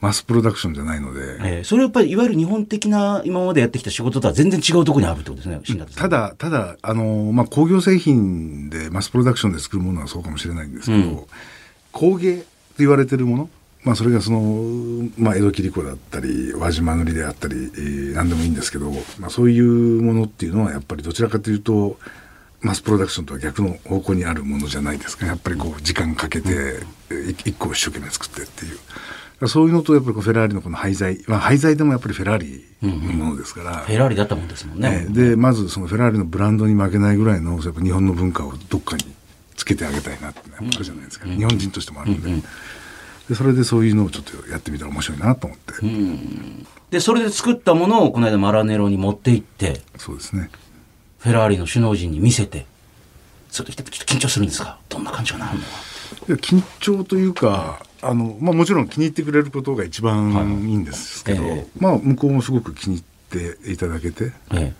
[0.00, 5.60] マスプロダクションじゃないので、えーそれはやっぱりいわゆる日本的な今までやってきた仕事とは全然違うところにあるってことですね。
[5.94, 11.20] ただ、ただ、あの、まあ、工業製品でマスプロダクションで作るものはそうかもしれないんですけど、うん
[11.92, 12.44] 工芸と
[12.80, 13.50] 言われてるもの、
[13.84, 21.98] まあ、それがその、まあ、江戸切子だったり、輪島塗であったり、えー何でもいいんですけど、まあ、そういうものっていうのは、やっぱりどちらかというと、
[22.60, 25.26] マスプロダクションとは逆の方向にあるものじゃないですか。
[25.26, 26.50] やっぱりこう、時間かけて、
[27.10, 29.48] えー一個を一生懸命作ってっていう。
[29.48, 35.06] そういうのと、やっぱりこうフェラーリのこの廃材、まあ、廃材でもやっぱりフェラーリのものですから、フェラーリだったもんですもんね。
[35.08, 39.04] ええでまずそのフェラーリのブランドに負けないぐらいのやっぱ日本の文化をどっかに
[39.60, 42.30] つけてあげたいなってあるじゃないですか、日本人としてもあるんで,、
[43.28, 45.74] でそれでそういうのをちょっとやってみたら面白いなと思って、
[46.90, 50.50] で、それで作ったものをこの間マラネロに持って行って、そうですね。
[51.18, 52.64] フェラーリの首脳陣に見せて、
[53.50, 54.78] それでちょっと緊張するんですか？
[54.88, 55.56] どんな感じかない
[56.28, 60.32] や緊張というかあの、まあ、もちろん気に入ってくれることが一番
[60.66, 61.66] いいんですけど、ええ。
[61.78, 64.74] まあ、向こうもすごく気に入っていただけて、え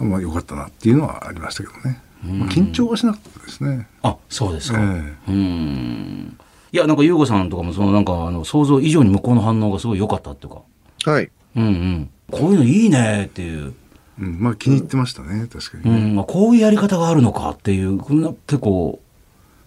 [0.00, 0.04] え。
[0.04, 3.88] まあ、よかったなっていうのはありましたけどね、まあ、緊張はしなかったですね。
[4.02, 4.78] あ、そうですか。
[4.80, 6.38] えうーん。
[6.72, 10.62] いや、なんか、ゆうごさんとかも、そのなんか、あの、想像以上に向こうの反応がすごい良かったっていうか、
[11.10, 11.30] はい。
[11.56, 12.10] うんうん。
[12.30, 13.74] こういうのいいねっていう。
[14.20, 16.00] うんまあ、気に入ってましたね確かにね。
[16.00, 19.00] うん、まあこういうやり方があるのかっていう、こんな結構、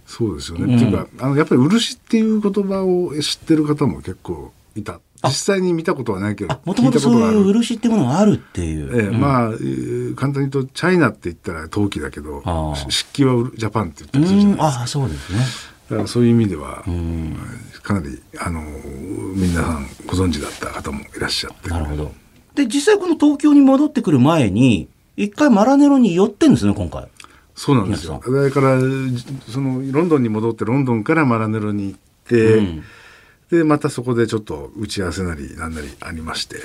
[0.05, 0.65] そうですよね。
[0.65, 4.99] うんっていうか、あの、やっぱり漆っていう言葉を知ってる方も結構いた。
[5.27, 7.43] 実際に見たことはないけど、あ、もともとそういう。
[7.45, 8.95] 漆ってものがあるっていう。
[8.95, 12.41] ええうんまあ、えー簡単に言うと、チャイナって言ったら陶器だけど
[12.89, 14.81] 漆器はジャパンって言ったうりするじゃん、ないですか。
[14.83, 15.39] あそうですね。
[15.89, 17.37] だからそういう意味では、うん、
[17.83, 18.63] かなり、あの、
[19.35, 21.69] 皆さんご存知だった方もいらっしゃって。
[21.69, 22.11] なるほど。
[22.55, 27.07] で、実際この東京に戻ってくる前に、一回マラネロに寄ってんですね、今回。
[27.55, 28.21] そうなんですよ。
[28.25, 28.79] だから、
[29.49, 32.83] その、ロンドンに戻って、ロンドンからマラネロに行って、うん
[33.55, 36.57] で、またそこでちょっと打ち合わせなり、なんなりありまして、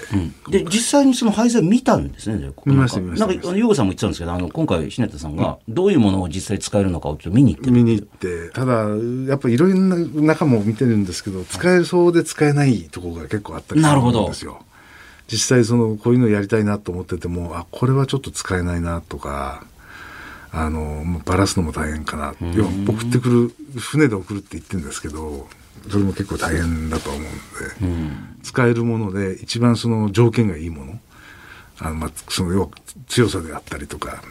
[0.49, 2.39] で、実際にその廃材見たんですね。
[2.39, 7.73] で見ました見ましたなんか、あの、ヨーゴさんも言ってたんですけど、あの、今回、シネタさんが、どういうものを実際使えるのかをちょっと見に行ってる。
[7.73, 8.89] 見に行って、ただ、
[9.29, 9.97] やっぱいろいろな
[10.35, 14.61] 中も見てるんですけど、使えそうで使えないところが結構あったりするんですよ。
[15.31, 19.65] 実際その、こういうのやりたいなと思ってても、あ、これはちょっと使えないなとか、
[20.53, 22.35] あの、バラすのも大変かな。
[22.55, 25.47] 要は送ってくる、船で送るって言ってるんですけど、
[25.91, 27.31] それも結構大変だと思うんで、
[28.43, 31.01] 使えるもので一番その条件がいいもの。
[31.83, 32.69] あのまあ、その要は
[33.09, 34.23] 強さであったりとか、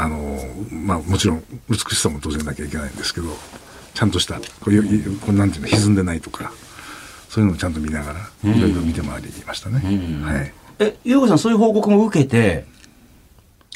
[0.00, 0.40] あの
[0.72, 3.28] まあ、もちろん美しさも当然なきゃいけないんですけど
[3.94, 6.50] ちゃんとしたこういうこうなんていうの歪んでないとか
[7.28, 9.78] そういうのをちゃんと見ながらいろいろ見て回りましたね。
[10.24, 12.66] はいえ、ヨーゴさん、そういう報告も受けて、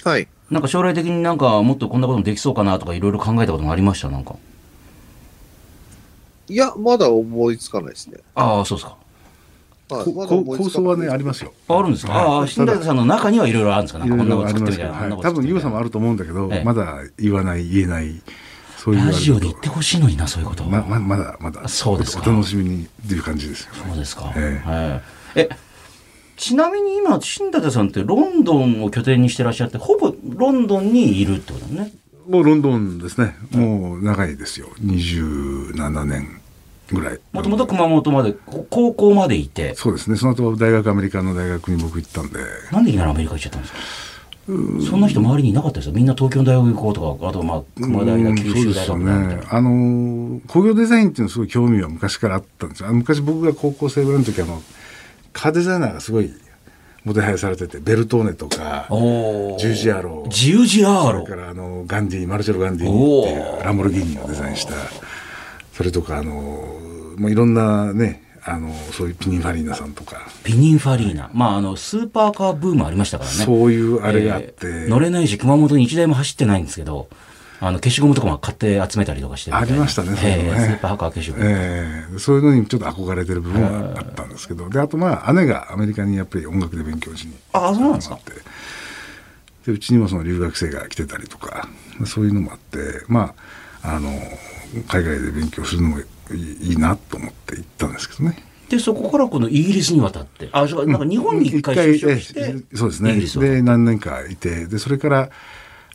[0.03, 0.27] はい。
[0.51, 4.11] なんか将来的になんかもっとこんなこともできそうかなとかいろいろ考えたこともありました？
[4.11, 4.35] なんか。
[6.51, 8.19] いや、まだ思いつかないですね。
[8.35, 8.97] ああ、そうですか。
[9.95, 11.53] はい、構想はねありますよ。
[11.67, 13.99] ああるんですか、はいああ、新大さんの中にはいろいろあるんですか？
[13.99, 15.17] なんいろいかこんなころありますけど、と作ってみたいな。
[15.17, 15.85] はい多分ユウさんもある。
[15.87, 18.23] ると思うんだけど、ええまだ言わない言えない
[18.77, 20.65] そういうラジオで言ってほしいのにな、そういうこと。
[20.65, 23.71] まままだまだそうですかお楽しみにっていう感じですよ。
[23.87, 24.33] そうですか。
[24.37, 25.03] えは
[25.37, 25.41] い。
[25.41, 25.49] え、
[26.37, 31.93] ちなみに今、新舘さんってロンドンを拠点にしてらっしゃって、ほぼロンドンにいるってことだね。
[32.29, 33.37] もうロンドンですね。
[33.51, 34.69] もう長いですよ。
[34.85, 36.40] 27年
[36.95, 37.19] ぐらい。
[37.33, 40.17] もともと熊本まで、こ高校までいて、そうですね。
[40.17, 42.39] その後大学アメリカの大学に僕行ったんで、
[42.73, 43.79] なんでいきなりアメリカ行っちゃったんですか？
[44.91, 45.93] そんな人周りにいなかったですよ。
[45.93, 49.43] みんな東京の大学行こうとか、あとまあ、熊大だ、うん九州大学だみたいな。
[49.55, 52.93] あのー工業デザインっていうのすごい興味は昔からあったんですよ。
[52.93, 54.61] 昔僕が高校生ぐらいの時あの
[55.33, 56.33] カーデザイナーがすごい
[57.05, 64.73] もてはやされててベルトーネとかジュージアーロジュージアーロそれからあのガンディマルチェロ・ガンディっていうランボルギーニをデザインした
[65.81, 66.63] それとかあの
[67.17, 71.31] まあいろんなねあのそういうピニンファリーナさんとかピニンファリーナ。
[71.33, 73.37] まあ、あの、スーパーカーブームありましたからね。
[73.45, 77.09] そういうあれがあって、えー乗れないし、熊本に一台も走ってないんですけど、
[77.61, 81.45] あの、消しゴムとかも買って集めたりとかしてありましたねそういうのねえースーパーカー消しゴム。
[81.45, 87.35] ええそういうのにちょっと憧れてる部分はあったんですけど、で、あとまあ、姉がアメリカにやっぱり音楽で勉強しに。
[87.53, 88.33] あそうなんですかって
[89.67, 91.69] でうちにもその留学生が来てたりとか
[92.07, 92.79] そういうのもあって
[93.09, 93.35] ま
[93.83, 94.11] ああの
[94.87, 98.37] 海外で勉強するのもいいなと思って行ったんですけどね。
[98.69, 100.49] で、そこからこのイギリスに渡って。
[100.53, 105.31] あ、そうか、なんか日本に一回就職して、ええそうですイねで何年かいてでそれから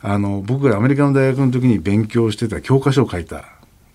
[0.02, 3.46] あの僕がアメリカの大学の時に勉強してた教科書を書いた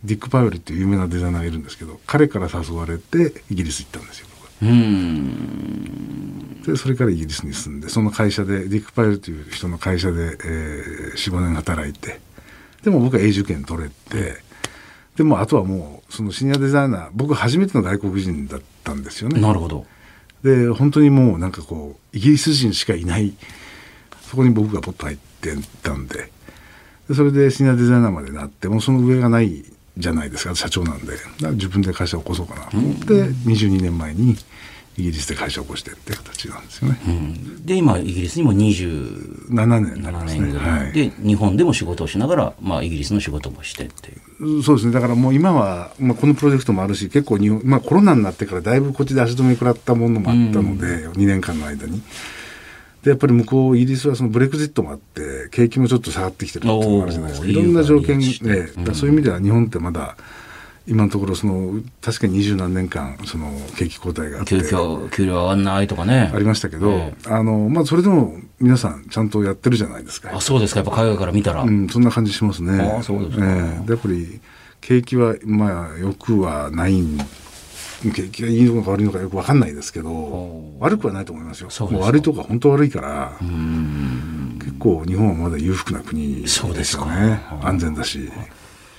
[0.04, 6.62] ディック・パウエルっていう有名なデザイナーがいるんですけど彼から誘われてイギリス行ったんですよ僕はうーん。
[6.66, 12.20] でそれからイギリスに住んでその会社でディック・パウエルという人の会社で、えー、45年働いて
[12.84, 14.42] でも僕は永住権取れて
[15.22, 19.40] でもあとはもうそのシニアデザイナー僕初めての外国人だったんですよね。
[19.40, 19.86] なるほど。
[20.44, 23.32] で本当にもうなんかこうイギリス人しかいない
[24.24, 26.32] そこに僕がポッと入ってたんで。
[27.08, 29.64] でそれでシニアデザイナーまでなってもうその上がない
[29.96, 31.14] じゃないですか社長なんで。
[31.52, 34.36] 自分で会社を起こそうかなと思って22年前に
[35.02, 37.66] イギリスで会社を起こしてって形なんですよね、うん。
[37.66, 40.58] で、今、イギリスにも27 7年になりますね。
[40.58, 40.92] はい。
[40.94, 44.14] で、日本でも仕事をしながら、まあ、イギリスの仕事もしてってい
[44.60, 44.64] う。
[44.64, 44.94] そうですね。
[44.94, 52.02] だからもう今は、まあ、このプロジェクトもあるし結構日本、まあ、コロナになってからだいぶこっちで足止め食らったものもあったので、2年間の間に。
[53.04, 57.48] でやっぱり向こうイギリスはそのブレクジットもあって景気もちょっと下がってきてるっていうのもあるじゃないですか。
[57.48, 60.16] いろんな条件いいで、よだからそういう意味では日本ってまだ
[60.88, 66.32] 今のところその確かに二十何年間その景気後退があって給料、給料上がんないとかね。
[66.34, 70.36] ありましたけど、えあのまあ、それでも皆さんちゃんとやってるじゃないですか。
[70.36, 70.80] あ、そうですか。
[70.80, 71.62] やっぱ海外から見たら。
[71.62, 72.82] うん、そんな感じしますね。
[72.82, 74.42] ああそうですかええでやっぱり
[74.82, 77.20] 景気はまあ良くはないん
[78.10, 81.70] 景気がいいのか悪いのかよく分かんないですけどお悪くはないと思いますよ。
[81.70, 87.42] そうですかもう悪いとこは本当悪いからうーん結構日本はまだ裕福な国ですそうですかよね。
[87.62, 88.32] 安全だし。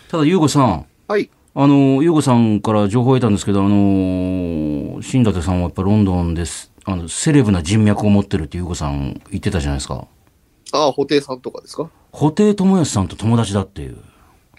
[0.09, 0.87] ただ、ゆうごさん。
[1.09, 1.31] はい。
[1.55, 6.73] あの、ゆうごさんから情報を得たんですけど、あの、新舘さんはやっぱロンドンです。
[6.85, 10.07] あの、セレブな人脈を持ってるってゆうごさん言ってたじゃないですか。
[10.73, 11.91] ああ、布袋さんとかですか？
[12.11, 13.99] 布袋寅泰さんと友達だっていう。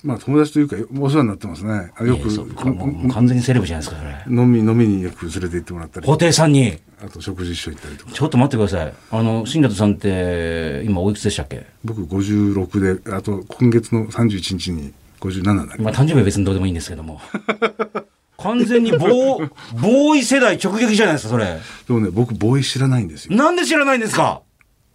[0.04, 1.92] まあ友達というかお世話になってますね。
[1.96, 4.36] あよく完全にセレブじゃないですか、それ。
[4.38, 8.12] 飲み飲みによく連れて行ってもらったり布、袋さんに、あと食事一緒に行ったりとか。
[8.12, 8.94] ちょっと待ってください。
[9.10, 11.66] あの、新舘さんって、今おいくつでしたっけ？
[11.84, 14.94] 僕56であと今月の31日に
[15.30, 17.22] 57になりまあ、誕生日は別にどうでもいいんですけども。
[18.38, 19.50] 完全にボー、
[19.80, 21.46] ボーイ世代直撃じゃないですか、それ。
[21.88, 23.36] でもね僕ボーイ知らないんですよ。
[23.36, 24.42] なんで知らないんですか？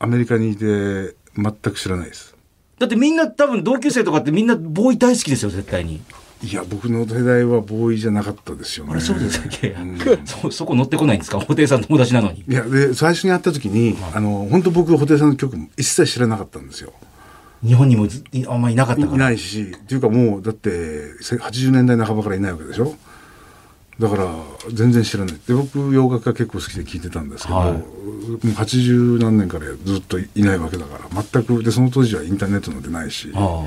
[0.00, 2.34] アメリカにいて全く知らないです。
[2.78, 6.00] だってみんな多分同級生とかってみんなボーイ大好きですよ、絶対に。
[6.44, 8.92] いや僕の世代はボーイじゃなかったですよね。
[8.92, 11.40] あれ、そうですかいやいや、そ、そこ乗ってこないんですか？
[11.40, 12.44] 布袋さん友達なのに。
[12.46, 16.92] いやで最初に会った時に、あの本当僕布袋さんの曲も一切知らなかったんですよ。
[17.64, 18.06] 日本にも
[18.48, 19.16] あんまりいなかったいから。
[19.16, 22.94] ないしっていうかもうだってせ80年代半ばからいないわけでしょ？
[23.98, 24.32] だから
[24.72, 25.34] 全然知らない。
[25.46, 27.72] で僕洋楽が結構好きで聴いてたんですけど、はい。
[27.72, 33.64] もう80何年からずっといないわけだから全くでその当時はインターネットなんてないしあ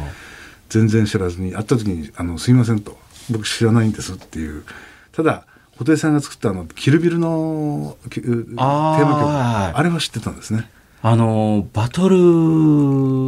[0.70, 2.98] 全然知らずに会った時にあの「すいません」と
[3.30, 4.64] 「僕知らないんです」っていう。
[5.12, 9.78] ただ布袋さんが作ったあの「キルビルの」きテーマ曲はい。
[9.78, 10.70] あれは知ってたんですね
[11.04, 12.18] あの、バトル、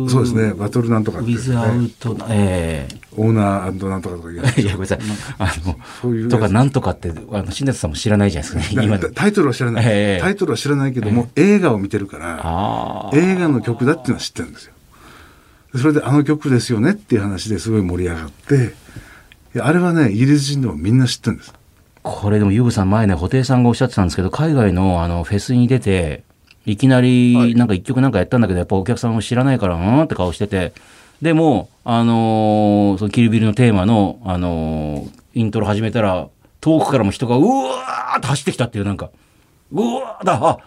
[0.09, 0.53] そうですね。
[0.53, 4.99] バトルなんとかねィズアウト、えオーナーなんとかとか言いや、ごめんなさい。
[5.39, 8.85] あの、そういうとか、なんとかって、あの、新舘さんも知らないじゃないですかね。
[8.85, 10.21] 今だタイトルは知らない、ええ。
[10.21, 13.09] タイトルは知らないけども、映画を見てるから。
[13.13, 14.73] 映画の曲だっていうのは知ってるんですよ。
[15.73, 18.75] でそれであの曲ですよねっていう話ですごい盛り上がって
[19.59, 21.53] あれはねイギリス人でもみんな知ってるんです。
[22.03, 26.23] これでも、ユーゴさん前ね、布袋さんがおっしゃってたんですけど、海外のあの、フェスに出て、
[26.65, 30.03] いきなり、なんか一曲なんかやったんだけど、やっぱお客さんも知らないから、うん？
[30.03, 30.73] って顔してて、
[31.21, 36.27] でも、あのーそのキルビルのテーマの、あのーイントロ始めたら、
[36.61, 39.09] 遠くからも人が、うわーって走ってきたっていう、なんか、
[39.71, 40.57] うわーだ、あ、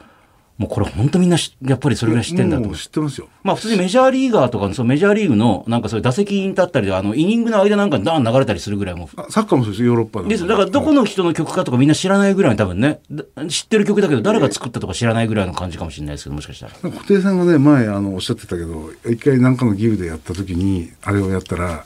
[0.58, 10.46] もうこれ本当みんなしやっぱりそれぐらい知ってんだと知ってますよまあ普通にメジャーリーガーとかの、そのメジャーリーグの、なんかそういう打席に立ったりで、あの、イニングの間なんかダーン流れたりするぐらいもサッカーもそうですヨーロッパでです。
[10.46, 16.72] だからどこの人の曲かとかみんな知らないぐらい多分ね、だ知ってる曲だけど誰が作ったとか知らないぐらいの感じかもしれないですけど、もしかしたら。
[16.80, 21.84] 布袋さんがね前あのおっしゃってたけど一回なんかのギグでやった時にあれをやったら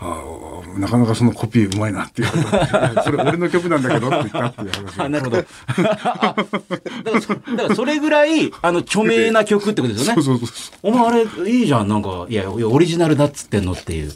[0.00, 2.28] あーなかなかそのコピーうまいなっていう。
[3.02, 5.00] それ俺の曲なんだけどって言ったっていう話。
[5.00, 5.38] あ、なるほど。
[5.38, 6.46] あだか
[7.10, 10.22] らそ、だからそれぐらい、あの、著名な曲ってことですよね。
[10.22, 11.10] そうそうそうお前あ
[11.44, 14.12] れ、いいじゃん、なんか、いや、いやオリジナルだっつってんのっていう。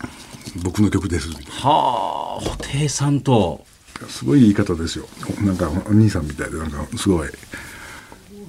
[0.63, 1.31] 僕の曲です。
[1.51, 3.65] はあ、布袋さんと、
[4.09, 5.07] すごい言い方ですよ。
[5.41, 7.29] なんかお兄さんみたいでなんかすごい。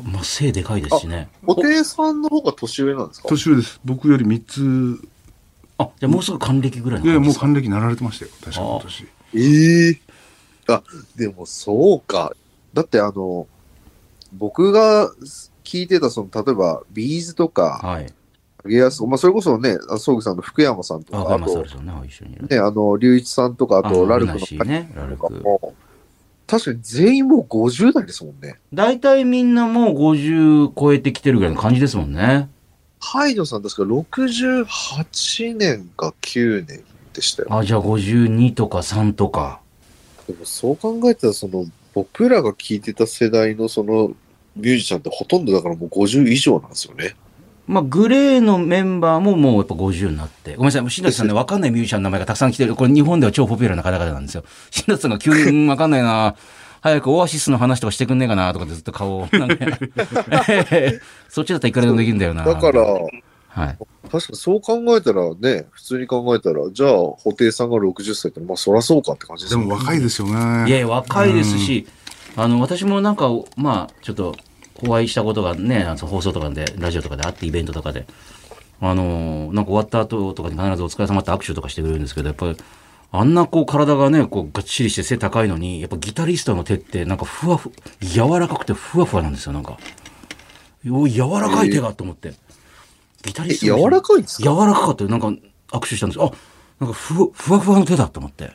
[0.03, 1.29] まあ、背でかいですしね。
[1.47, 3.29] 布袋さんの方が年上なんですか？
[3.29, 3.79] 年上です。
[3.85, 5.07] 僕より3つ
[5.83, 7.33] あ、じゃあもうすぐ還暦ぐらいいやいやもう。
[7.33, 10.01] 還暦なられてましたよ確か今年ええ
[10.67, 10.83] あ、
[11.15, 12.33] でもそうか。
[12.73, 13.47] だってあの、
[14.31, 15.11] 僕が
[15.63, 18.13] 聞いてた、その、例えば、ビーズとか、はい。
[18.65, 21.63] まあ、それこそね、あ総口さんの福山さんとあ、か、あとね、
[22.07, 22.47] 一緒にいる。
[22.47, 25.27] ね、あの、隆一さんとか、あと、あラルクのね、ラルク。
[25.27, 25.73] とかも、
[26.47, 28.59] 確かに全員もう50代ですもんね。
[28.73, 32.49] 大体みんなもう50超えてきてるぐらいの感じですもんね。
[33.03, 36.83] ハイドさん確か68年か9年
[37.13, 37.49] でしたよ。
[37.51, 39.59] あ、じゃあ52とか3とか。
[40.25, 44.13] でもそう考えたら、その、僕らが聞いてた世代のその、
[44.55, 47.15] ミュージシャンってほとんどだからもう50以上なんですよね。
[47.67, 50.55] まあ、グレーのメンバーももうやっぱ50になって。
[50.55, 52.75] ごめんなさい、新田さんね、わかんないミュージシャンの名前がたくさん来てる。
[52.75, 54.45] これ日本では超ポピュラーな方々なんですよ。
[54.71, 56.35] 新田さんが急に、うんわかんないな。
[56.83, 59.55] 早くオアシスの話とかしてくんねえかなとかってずっと顔を、 なんか
[61.29, 62.43] そっちだったらいくらでもできるんだよな。
[62.43, 63.07] だから、はい。
[63.57, 63.77] 確
[64.09, 66.91] かにそう考えたらね、普通に考えたら、じゃあ、
[67.23, 69.65] 布袋さんが60歳って、まあ、そらそうかって感じですよね。
[69.65, 70.33] でも若いですよね。
[70.33, 71.87] いやいや、若いですし、
[72.35, 74.35] あの、私もなんか、まあ、ちょっと、
[74.85, 78.05] お会いしたことがね、あの放送とかで、ラジオとかであって、イベントとかで、
[78.81, 82.57] あの、なんか終わった後とかに必ずお疲れ様って握手とかしてくれるんですけど、やっぱり、
[83.15, 89.77] あんなこう体がね、こうがっちりして背高いのに、やっぱギタリストの手ってなんかふわふ、柔らかくてふわふわなんですよ、なんか。
[90.89, 92.33] お柔らかい手がと思って。
[93.21, 94.43] ギタリえストの柔らかいんですか？
[94.43, 95.11] 柔らかかったよ。
[95.11, 96.31] なんか握手したんですあ、
[96.79, 98.51] なんかふわふわふわの手だと思って。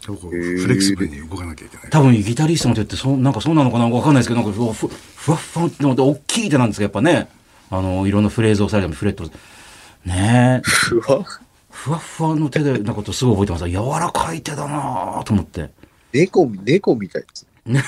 [0.00, 1.90] フレキシブルに動かなきゃいけない。
[1.90, 3.86] 多分ギタリストの手ってそうなんかそうなのかな？
[3.90, 7.28] わかんないですけどなんかふわふふわっふわって思って大きい手なんですけどやっぱね
[7.68, 9.24] あのいろんなフレーズをされてもフレット
[10.06, 11.26] ねえふわ？
[11.78, 15.70] ふわっふわの手でなことすごい覚えてます柔らかい手だなと思って
[16.12, 17.82] 猫、猫みたいですね。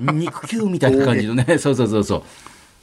[0.00, 2.18] 肉球みたいな感じのね そうそうそうそう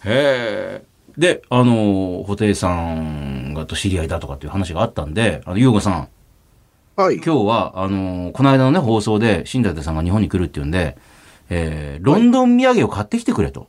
[0.06, 0.84] へえ
[1.18, 6.08] であの布袋さんがと知り合いだとかっていう話があったんであの優吾さん
[6.96, 7.16] はい。
[7.16, 10.98] 今日は、あのーこの間のね、放送で、新舘さんが日本に来るっていうんで、
[11.50, 13.68] えーロンドン土産を買ってきてくれと。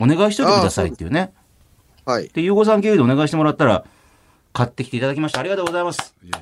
[0.00, 1.32] お願いしといてくださいっていうね。
[2.06, 2.28] はい。
[2.28, 3.84] で、ゆうごさん経由でお願いしてもらったら、
[4.54, 5.40] 買ってきていただきました。
[5.40, 6.14] ありがとうございます。
[6.32, 6.40] あ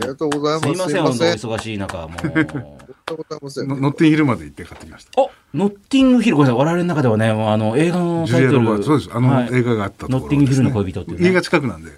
[0.00, 0.74] りがとうございますす。
[0.74, 2.10] いません、本当忙しい中、もう。
[2.16, 5.20] ノッティンヒルまで行って買ってきました。
[5.20, 8.82] おノッティングヒル、ごめんなさい、我々の中ではね、もうあの、映画のタイトル。
[8.82, 9.10] そうです。
[9.12, 11.92] あの、はい映画があったところノッティングヒルの恋人っていうね家が近くなんで、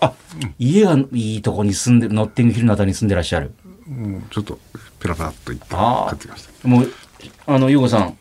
[0.00, 0.12] あ、
[0.58, 3.54] 家がいいとこに住んでる、ノッティングヒルのあたりに住んでらっしゃる。
[3.88, 4.58] もうちょっと
[5.00, 6.68] ペラペラっと行って買ってきました。
[6.68, 6.92] もう、
[7.46, 8.18] あの、ゆうごさん、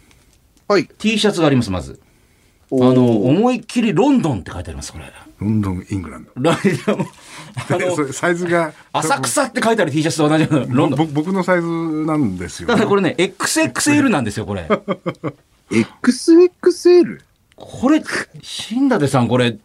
[0.69, 0.87] はい。
[0.87, 1.99] T シャツがあります、まず。
[2.71, 5.11] あの、思いっきりロンドンって書いてあります、これ。
[5.41, 6.31] ロンドン、イングランド。
[6.39, 7.05] ライダーも、
[7.69, 10.67] あでその、れサイズが、浅草って書いてある T シャツと同じよう？
[10.67, 11.07] なロンドン。
[11.07, 14.67] ぼ僕のサイズなんですよ、ただこれね、XXL なんですよ、これ。
[15.71, 17.21] XXL?
[17.55, 18.03] これ、
[18.43, 19.57] 新舘さん、これ、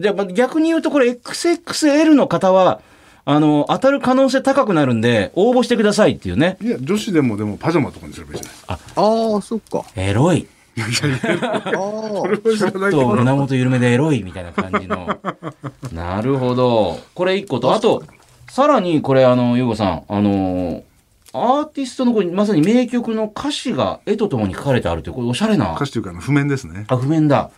[0.00, 2.80] じゃあ逆に言うと、これ XXL の方は、
[3.26, 6.56] あの、当たる可能性高くなるんで、応募してくださいっていうね。
[6.62, 8.78] いや、女子でもでもパジャマとかにすればいいじゃないですか。
[8.96, 9.84] ああ、そっか。
[9.96, 10.46] エロい。
[10.80, 10.92] ああ。
[10.92, 15.08] それは知らないけと、胸元緩めでエロいみたいな感じの。
[15.92, 16.98] なるほど。
[17.14, 18.04] これ一個と、あと、
[18.48, 20.82] さらにこれ、あの、ゆうごさん、あの、
[21.32, 25.86] アーティストのこまさに名曲の歌詞が絵とともに書かれてあるという、これおしゃれな歌。
[25.86, 26.86] 詞というか譜面ですね。
[26.88, 27.50] あ、譜面だ。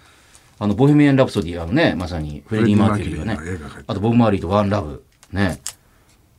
[0.58, 5.02] あの、ボヘミアン・ラプソディ、あのね、まさにフレディ・マーキュリーがねあるあとボブ・マーリーとワン・ラブ。
[5.32, 5.60] ね。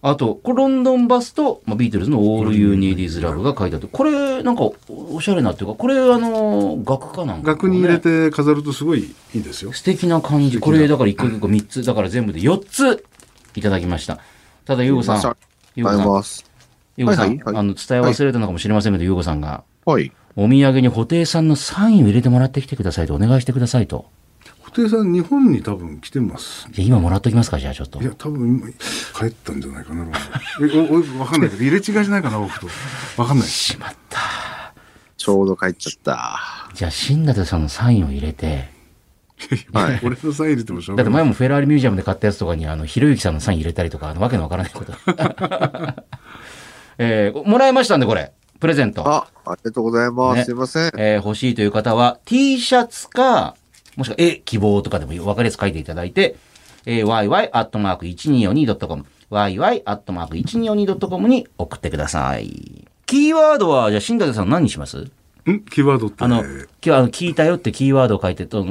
[0.05, 4.75] あと、これロンドンバスと、まあ、ビートルズの All You Need Is Love が書いてあって、これ、なんか、お
[5.15, 9.71] おしゃれなっていうか、これ、あの、額かなんか、額に入れて飾るとすごいいいですよ。
[9.71, 10.59] 素敵な感じ。
[10.59, 13.05] これ、だから1個1個3つ、だから全部で4つ
[13.55, 14.19] いただきました。
[14.65, 15.35] ただ、ゆうごさん、ゆうごさん、あ
[15.77, 16.45] りがとうございます。
[16.97, 20.11] ゆうごさん、はいはいはいあの、伝え忘れたのかもしれませんけど、ゆうごさんが、はい。
[20.35, 24.07] お土産に布袋さんのサインを入れてもらってきてくださいとお願いしてくださいと。
[24.73, 26.67] 布袋さん日本に多分来てます。
[26.71, 28.05] じゃあ今もらっときますか、じゃあちょっとい。
[28.05, 30.05] や、多分今帰ったんじゃないかな。
[30.61, 32.67] え、お、お、わかんないけど、入れ違いじゃないかな、僕と。
[33.17, 33.47] わかんない。
[33.47, 34.19] しまった。
[35.17, 36.39] ちょうど帰っちゃった。
[36.73, 38.71] じゃあ、新舘さんのサインを入れて、
[39.73, 41.23] はい俺のサイン入れてもしょうだってがない。
[41.23, 44.93] 前もフェラーリミュージアムで買ったやつとかに、あの、ひろゆきさんのサイン入れたりとか、あの、わけのわからないこと。
[46.97, 48.31] えーもらいましたんで、これ。
[48.59, 49.05] プレゼント。
[49.07, 50.37] あ、ありがとうございます。
[50.37, 50.91] ねすいません。
[50.97, 53.55] えー欲しいという方は、T シャツか、
[53.95, 56.35] もしくは絵希望とかでも分かりやすく書いていただいて、
[56.85, 62.87] えー、yy.1242.com、yy.1242.com に送ってください。
[63.05, 64.97] キーワードは、じゃあ、新舘さん何にします？
[64.97, 65.11] ん？
[65.69, 66.23] キーワードって？
[66.23, 66.47] あの、今
[66.81, 68.63] 日あの聞いたよってキーワードを書いて、と応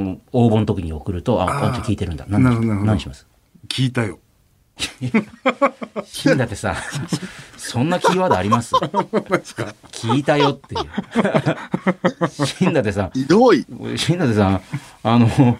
[0.49, 2.25] 募の時に送ると、あ、あ聞いてるんだ。
[2.27, 3.27] なるほどなるほど何します？
[3.69, 4.19] 聞いたよ。
[6.05, 6.75] 新舘さん、
[7.57, 8.73] そんなキーワードあります？
[8.75, 12.45] 聞いたよっていう。
[12.45, 13.65] 新舘さん、ひどい。
[13.97, 14.61] 新舘さん、
[15.03, 15.59] あの、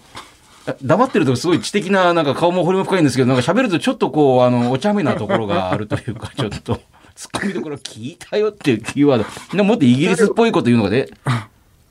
[0.82, 6.80] 黙ってるとすごい知的な、なんか顔も彫りも深いんですけど、なんか喋るとちょっとこう、あの、お茶目なところがあるというか、 ちょっと、
[7.14, 9.56] ツッコミどころ聞いたよっていうキーワード。
[9.56, 11.12] でももっとイギリスっぽいこと言うのがで、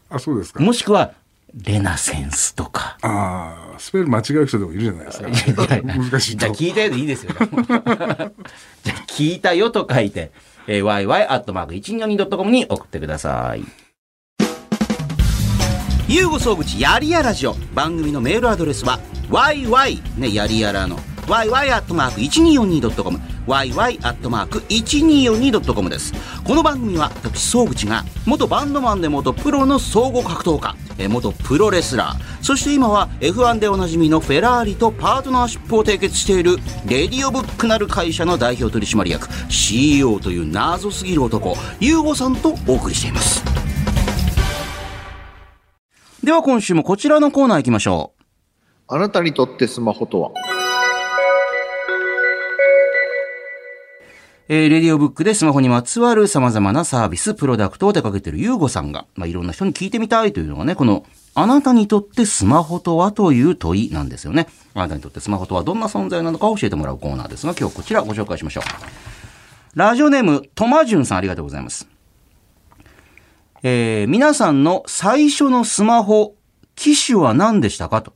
[0.09, 0.61] あ、そうですか。
[0.61, 1.13] もしくは、
[1.55, 2.97] レナセンスとか。
[3.01, 5.21] ああ、スペル間違う人でもいるじゃないです
[5.53, 5.67] か。
[5.83, 6.51] 難しいとじゃあ。
[6.51, 7.33] 聞いたよでいいですよ。
[7.33, 8.31] じゃあ
[9.07, 10.31] 聞いたよと書いて、
[10.67, 13.63] えー、yy.1242.com に送ってください。
[16.07, 18.99] ゆうご総口やりやラジオ番組のメールアドレスは
[19.29, 20.97] yy ねやりやらの
[21.27, 26.13] yy.1242.com yy.1242.com です。
[26.43, 30.75] この番組は私総口が元バンドマンで元プロの総合格闘家
[31.07, 32.43] 元プロレスラー。
[32.43, 43.43] そして今は F1 でおなじみのフェラーリとパートナーシップを締結しているレディオブックなる会社の代表取締役 CEO という謎すぎる男ゆうごさんとお送りしています。
[46.23, 48.23] では今週もこちらのコーナー行きましょう。
[48.87, 50.31] あなたにとってスマホとは？
[54.49, 64.47] えー、レディオブックでスマホにまつわる様々なサービス、プロダクトを手掛けてるユーゴさんが、まあ、いろんな人に聞いてみたいというのがね、この、あなたにとってスマホとはという問いなんですよね。
[64.73, 68.63] あなたにとってスマホとはどんな存在なのか教えてもらうコーナーですが、今日こちらご紹介しましょう。
[69.75, 71.87] ラジオネーム、トマジュンさんありがとうございます。
[73.63, 76.35] えー、皆さんの最初のスマホ、
[76.75, 78.13] 機種は何でしたかと。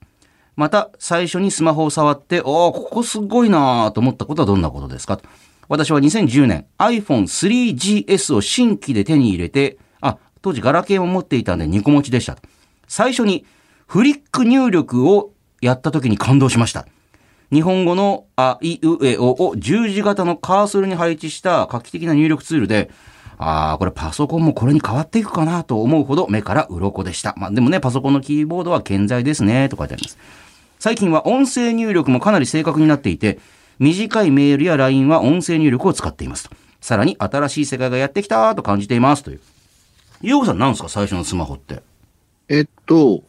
[0.57, 5.23] また、最初にスマホを触って、おー、ここすごいなーと思ったことはどんなことですかと。
[5.67, 12.37] 私は2010年 iPhone3GS を新規で手に入れて、あ、当時ガラケーも持っていたんで2個持ちでした。
[12.87, 13.45] 最初に
[13.85, 16.87] フリック入力をやった時に感動しました。
[17.51, 22.89] 日本語のあ、い、う、え、おを十字型のカーソルに配置した画期的な入力ツールで、
[23.37, 27.35] ああ、これパソコンもこれに変わっていくかなと思うほど目から鱗でした。
[27.37, 30.17] まあでもね、パソコンのキーボードは健在ですね、と書いてあります。
[30.79, 33.39] 最近は音声入力もかなり正確になっていて、
[33.79, 36.55] 短いメールや LINE は音声入力を使っていますと。
[36.81, 39.39] さらに新しい世界がやってきたと感じていますという。
[40.21, 41.83] ゆうごさん何ですか最初のスマホって？
[42.49, 43.23] えっと、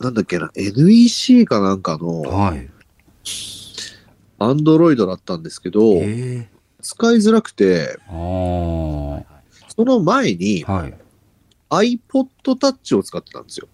[0.00, 2.68] なんだっけな、NEC かなんかのはい。
[4.38, 7.98] アンドロイドだったんですけど、ええ使いづらくて。
[8.08, 10.94] その前にはい。
[11.70, 13.68] iPod Touch を使ってたんですよ。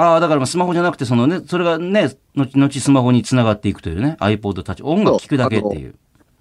[0.00, 4.82] ああ、だからまあスマホじゃなくて、そのね、それがね、後々スマホにつながっていくというね、iPod Touch。
[4.82, 5.94] 音楽聴くだけっていう。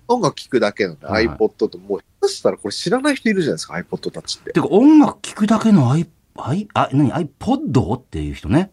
[0.07, 4.53] 音楽聴くだけなんで、はい iPod と、もう、下手したらこれ知らない人いるじゃないですか、iPod Touch って。
[4.53, 6.07] てか音楽聴くだけの i、
[6.38, 7.95] i、あ、何 ?iPod?
[7.95, 8.72] っていう人ね。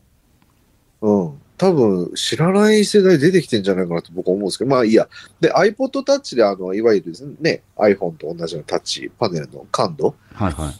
[1.00, 1.32] うん。
[1.58, 5.08] 多分、知らない世代出てきてんじゃないかなと僕は思うんですけど、まあいいや。
[5.40, 10.74] で、iPod Touch で、あの、いわゆるですね、iPhone と同じようなタッチパネルの感度、はいはい。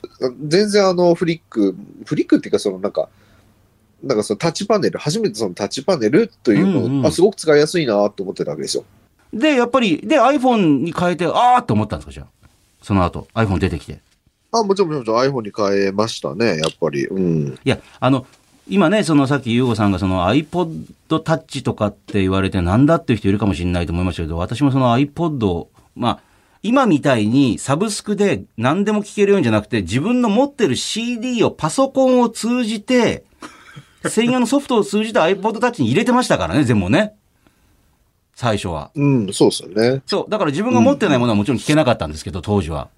[0.46, 3.08] 全然あの、フリック、フリックっていうか、そのなんか、
[4.02, 8.84] なんかそのタッチパネル、初めてそのタッチパネルというのを、うんうんあ、すごく使いやすいなと思ってたわけですよ。
[9.32, 12.48] で、やっぱり、で、iPhone に変えて、あーって思ったんですか、じゃあ。
[12.82, 13.98] その後、iPhone 出てきて。
[14.52, 17.06] あ、もちろんもちろん iPhone に変えましたね、やっぱり。
[17.06, 17.58] うん。
[17.64, 18.26] いや、あの、
[18.68, 26.20] 今ね、そのさっき優吾さんがその iPod Touch とかって言われてなんだっていう人いるかもしれないと思いましたけど、私もその iPod を、まあ、
[26.62, 33.24] 今みたいにサブスクで何でも聴けるようんじゃなくて、自分の持ってる CD をパソコンを通じて、
[34.08, 37.14] 専用のソフトを通じて iPod Touch に入れてましたからね、全部ね。
[38.34, 38.90] 最初は。
[38.94, 40.02] うん、そうですよね。
[40.06, 40.30] そう。
[40.30, 42.88] だから自分が持ってないものはもちろん聞けなかったんですけど、当時は。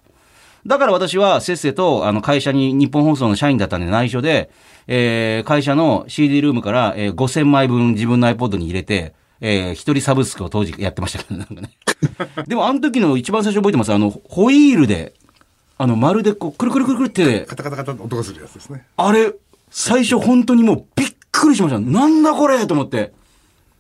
[0.67, 4.51] だから私はせっせと、あの、会社に日本放送の社員だったんで内緒で、
[4.89, 11.71] えー、会社の CD ルームから、えー、5000枚分自分の iPod に入れて、えー、一人サブスクを当時やってましたけど、なんかね。
[12.49, 13.93] でもあの時の一番最初覚えてます。
[13.93, 15.15] あの、ホイールで、
[15.77, 18.85] あの、まるでこう、くるくるくるくるって、カタカタカタって音がするやつですね。
[18.97, 19.33] あれ、
[19.71, 21.81] 最初本当にもうびっくりしました。
[21.81, 23.13] なんだこれと思って。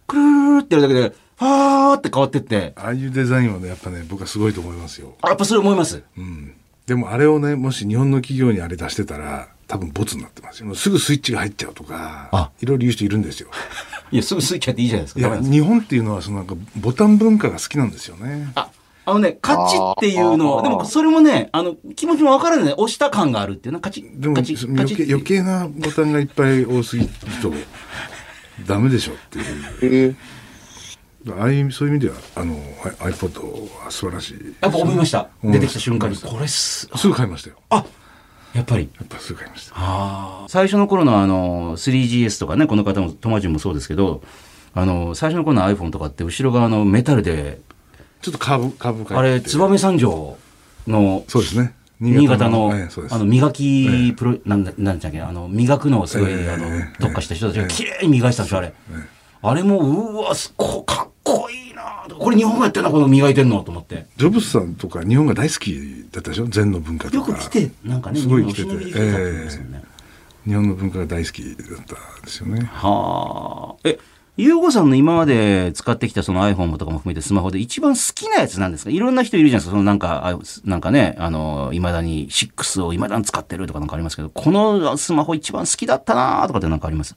[0.07, 2.73] くるーってやるだけで、はーって変わってって。
[2.77, 5.17] ああいうデザインはね、やっぱね、僕はすごいと思いますよ。
[5.23, 6.03] あやっぱそれ思います。
[6.17, 6.55] うん。
[6.87, 10.75] でもあれをね、もし日本の企業にあれ出してたら、多分ボツになってますよ。
[10.75, 13.51] すぐスイッチが入っちゃうとかあ、いろいろ言う人いるんですよ。
[14.11, 15.21] いや、すぐスイッチやっていいじゃないですか。
[15.21, 18.51] いや、日本っていうのは、そのなんか、ボタン文化が好きなんですよね。
[18.55, 18.71] あ、
[19.09, 22.75] あのね、カチっていうのでもそれもね、あの、気持ちもわからないね。
[22.77, 27.11] 押した感があるっていうな、カチでも、カチそカチっていう余計余計なボタンがいっぱい多すぎる
[27.43, 27.53] と、
[28.67, 30.15] ダメでしょっていう。
[30.15, 30.15] え
[31.31, 32.55] ああいう、そういう意味では、あの、
[33.01, 33.41] アイ iPod
[33.85, 34.57] は素晴らしい。
[34.61, 35.29] やっぱ思いました。
[35.43, 36.17] うん出てきた瞬間に。
[36.17, 37.57] うんこれす、すぐ買いましたよ。
[37.71, 37.85] あ
[38.55, 38.89] やっぱり。
[38.99, 39.75] やっぱすぐ買いました。
[39.77, 40.47] ああ。
[40.49, 44.23] 最初の頃のあの、3GS とかね、この方も、トマジンもそうですけど、
[44.75, 47.61] あの、最初の頃の iPhone とかって後ろ側のメタルで、
[48.21, 50.37] ちょっとカーブ、カーブあれ、燕三条
[50.87, 51.75] の、そうですね。
[52.01, 58.73] 新潟の、ええそうですあの、磨きプロ、なんだ、なんだっけ、あの、磨くのをすごい、ええあのええ、特化した人たちが綺麗に磨いてたんですよ、あれ。
[59.41, 64.07] あれも、うわ、すこかっこいいなとこれ日本がやってんな、この磨いてんのと思って。
[64.17, 66.47] ジョブズさんとか日本が大好きだったでしょ？
[66.47, 67.17] 禅の文化とか。
[67.17, 69.83] よく来て、なんかね、すごい来ててね
[70.45, 72.69] 日本の文化が大好きだったんですよね。
[72.73, 73.81] はあ。
[73.85, 73.99] え、
[74.41, 78.91] ゆうごさんの今まで使ってきたその iPhone とかも含めてスマホで一番好きなやつなんですか？
[78.91, 79.71] いろんな人いるじゃないですか。
[79.73, 87.17] そのなんか、あなんかね、あの、未だに6を未だに使ってるとかなんかありますけど、このスマホ一番好きだったなとかってなんかあります？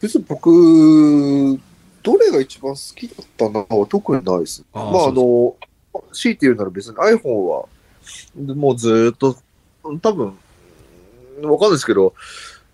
[0.00, 1.58] 別に僕、
[2.04, 4.64] どれが一番好きだったなは特にないです。
[4.72, 5.56] あーまあ、あその、
[6.12, 7.66] 強いて言うなら別に iPhone は、
[8.54, 9.36] もうずーっと、
[10.00, 10.32] 多分、わ
[11.42, 12.14] かんないですけど、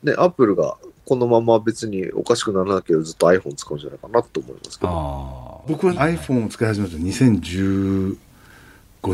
[0.03, 0.77] ね、Apple が
[1.09, 4.93] このまま別におかしくならなければずっと iPhone 使うんじゃないかなと思いますけど。
[4.93, 8.19] あ僕は iPhone を使い始めたの2015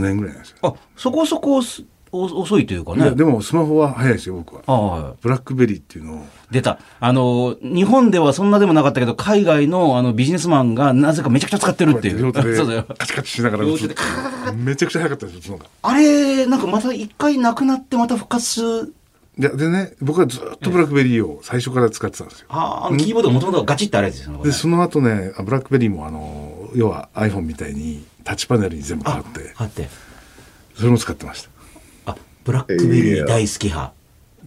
[0.00, 0.56] 年ぐらいなんですよ。
[0.62, 0.68] あ。
[0.70, 3.10] あ、そこそこすお遅いというかいやね。
[3.12, 4.62] でもスマホは早いですよ、僕は。
[4.66, 5.14] あはい。
[5.22, 6.80] ブラックベリーっていうのを、出た。
[6.98, 12.18] あの、日本ではそんなでもなかったけど、海外のあのビジネスマンがなぜかめちゃくちゃ使ってるっていう。
[12.18, 12.86] 両手で そうだよ。
[12.98, 13.88] カチカチしながら打つ
[14.56, 15.66] めちゃくちゃ早かったです、打つのが。
[15.82, 18.94] あれ、なんかまた一回なくなってまた復活する。
[19.36, 22.46] いや、でね、僕はずっとブラックベリーを最初から使ってたんですよ。
[22.50, 24.44] ああ、キーボードがもともとガチってあれですよね。
[24.44, 29.88] で、その後ね、あブラックベリーもあの、要は iPhone みたいにタッチパネルに全部変わって、あって。
[30.76, 31.50] それも使ってました。
[32.12, 33.92] あ、ブラックベリー大好き派。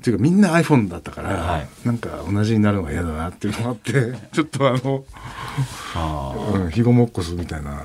[0.07, 3.91] っていうかみんな iPhone だったから、はいなんか同じになるのが嫌だなっていうのがあって
[4.31, 5.05] ちょっとあの、
[5.95, 7.81] あうん、ヒゴモッコスみたいな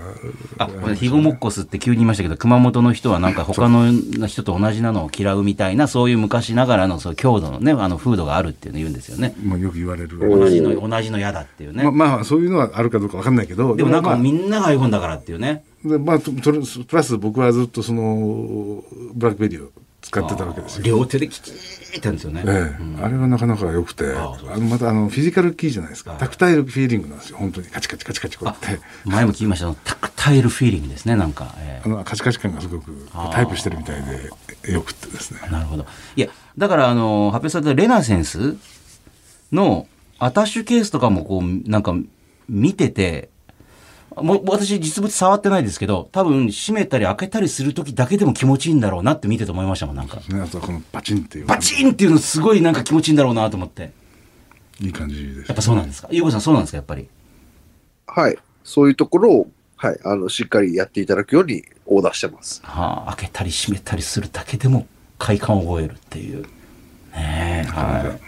[0.59, 0.65] あ。
[0.65, 3.93] あ、これヒゴモッコスって急に言いましたけど、熊本の人はなんか他の
[4.27, 9.35] 人と同じなのを嫌うみたいな、そういう昔ながらのそう郷土のね、あの風土があるっていうのを言うんですよね。
[9.43, 11.85] まあ、よく言われる同じの、同じの嫌だっていうね。
[11.85, 15.65] まあ、まあそういうのはあるかどうかわかんないけどでもなんまあかみんなが iPhone だからっていうね。
[15.85, 19.71] でまあ、プラス僕はずっとそのブラックベリーを
[20.03, 20.83] 使ってたわけですよ。
[20.85, 22.43] 両手でキチーっんですよね。
[22.45, 23.03] ええ。
[23.03, 26.11] あれはなかなか良くてああのまたあのフィジカルキーじゃないですか。
[26.11, 26.21] はい。
[26.21, 27.39] タクタイルフィーリングなんですよ。
[27.39, 28.83] 本当にカチカチカチカチこうやって。
[29.05, 31.55] 前も聞きました、タクタイルフィーリングですね、なんか。
[31.59, 31.87] ええ。
[31.87, 35.41] あのカチカチ感がすごくタイプしてるみたいでよくってですね。
[35.51, 35.87] なるほど。
[36.17, 36.29] いや、
[36.59, 38.57] だから、あの、発表されたレナセンス
[39.53, 39.87] の
[40.19, 41.95] アタッシュケースとかもこう、なんか
[42.49, 43.31] 見てて、
[44.17, 50.17] もう私実物触ってないですけど、多分閉めたり開けたりする時だけでも気持ちいいんだろうなって見てて思いましたもん、なんか。
[50.29, 53.93] ねあとはこのバチンっていうバチンっていうのすごいなんか気持ちいいんだろうなと思って。
[54.81, 56.09] いい感じですやっぱそうなんですか？
[56.11, 57.09] ゆうこさんそうなんですかやっぱり？
[58.07, 58.37] はい。
[58.65, 59.99] そういうところを、はい。
[60.05, 62.61] あの、しっかりやっていただくようにオーダーしてます。
[62.65, 64.87] はあ、開けたり閉めたりするだけでも
[65.19, 66.43] 快感を覚えるっていう。
[67.15, 68.21] ねえ、はい。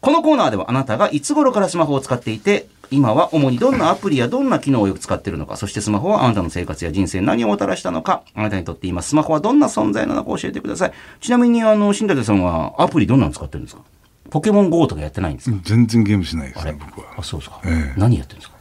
[0.00, 10.92] このコーナーではあなたがいつ頃からスマホを使っていて、今は主にどんなアプリやどんな機能をよく使っているのか、そしてスマホはあなたの生活や人生に何をもたらしたのか、あなたにとって今スマホはどんな存在なのか教えてください。
[11.20, 13.82] ちなみに、あの、新舘さんはアプリどんなの使ってるんですか？
[14.30, 17.14] ポケモン GO とかやってないんですか、全然ゲームしないですね僕は。
[17.18, 17.60] あ、そうですか。
[17.64, 18.00] ええ。
[18.00, 18.56] 何やってるんですか？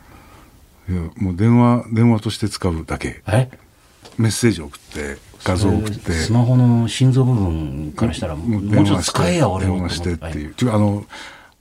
[0.89, 3.23] いやもう電話電話として使うだけ。
[3.27, 3.49] え？
[4.17, 6.11] メッセージを送って画像を送って。
[6.11, 9.69] スマホの心臓部分からしたら、ももううちょっと使えや、俺を。
[9.69, 10.53] 電話してってはいいう。
[10.71, 11.05] あの、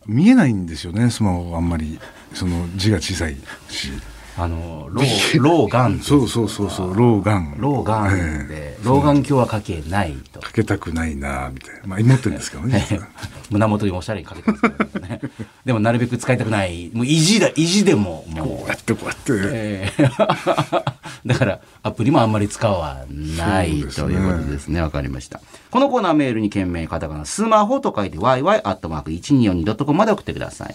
[0.07, 1.99] 見えないんですよね、スマホあんまり。
[2.35, 3.37] その字が小さい
[3.69, 3.91] し。
[4.39, 6.01] あの、ロー、ローガン。
[6.01, 7.55] そうそうそうそう、老眼。
[7.59, 10.41] ローガンえで、老眼鏡はかけないと。
[10.41, 11.81] かけたくないなみたいな。
[11.87, 12.87] まあ、持ってるんですけどね、
[13.51, 15.21] 胸元におしゃれにかけてますけどね。
[15.67, 16.91] でもなるべく使いたくない。
[16.95, 18.47] もう意地だ、意地でも、もう。
[18.47, 19.33] こうやってこうやって。
[19.33, 20.83] えー
[21.25, 23.05] だから、アプリもあんまり使わ
[23.37, 24.81] ないねということですね。
[24.81, 25.41] わかりました。
[25.71, 30.75] このコーナーメールに件名、カタカナ、スマホと書いて、yy.1242.com まで送ってください。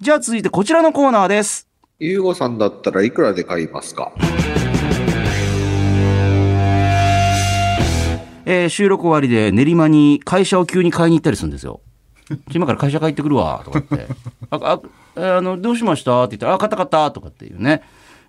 [0.00, 1.73] じゃあ続いてこちらのコーナーです。
[2.00, 4.12] ゆうごさんだったらいくらで買いますか？
[8.44, 11.82] えー収録終わりで練馬に会社を急に買いに行ったりするんですよ。
[12.52, 14.08] 今から会社帰ってくるわ、とかって。
[14.50, 14.80] あ、
[15.16, 16.24] あ、あの、どうしました？
[16.24, 17.82] って言ったら、あ、買った買った、とかっていうね。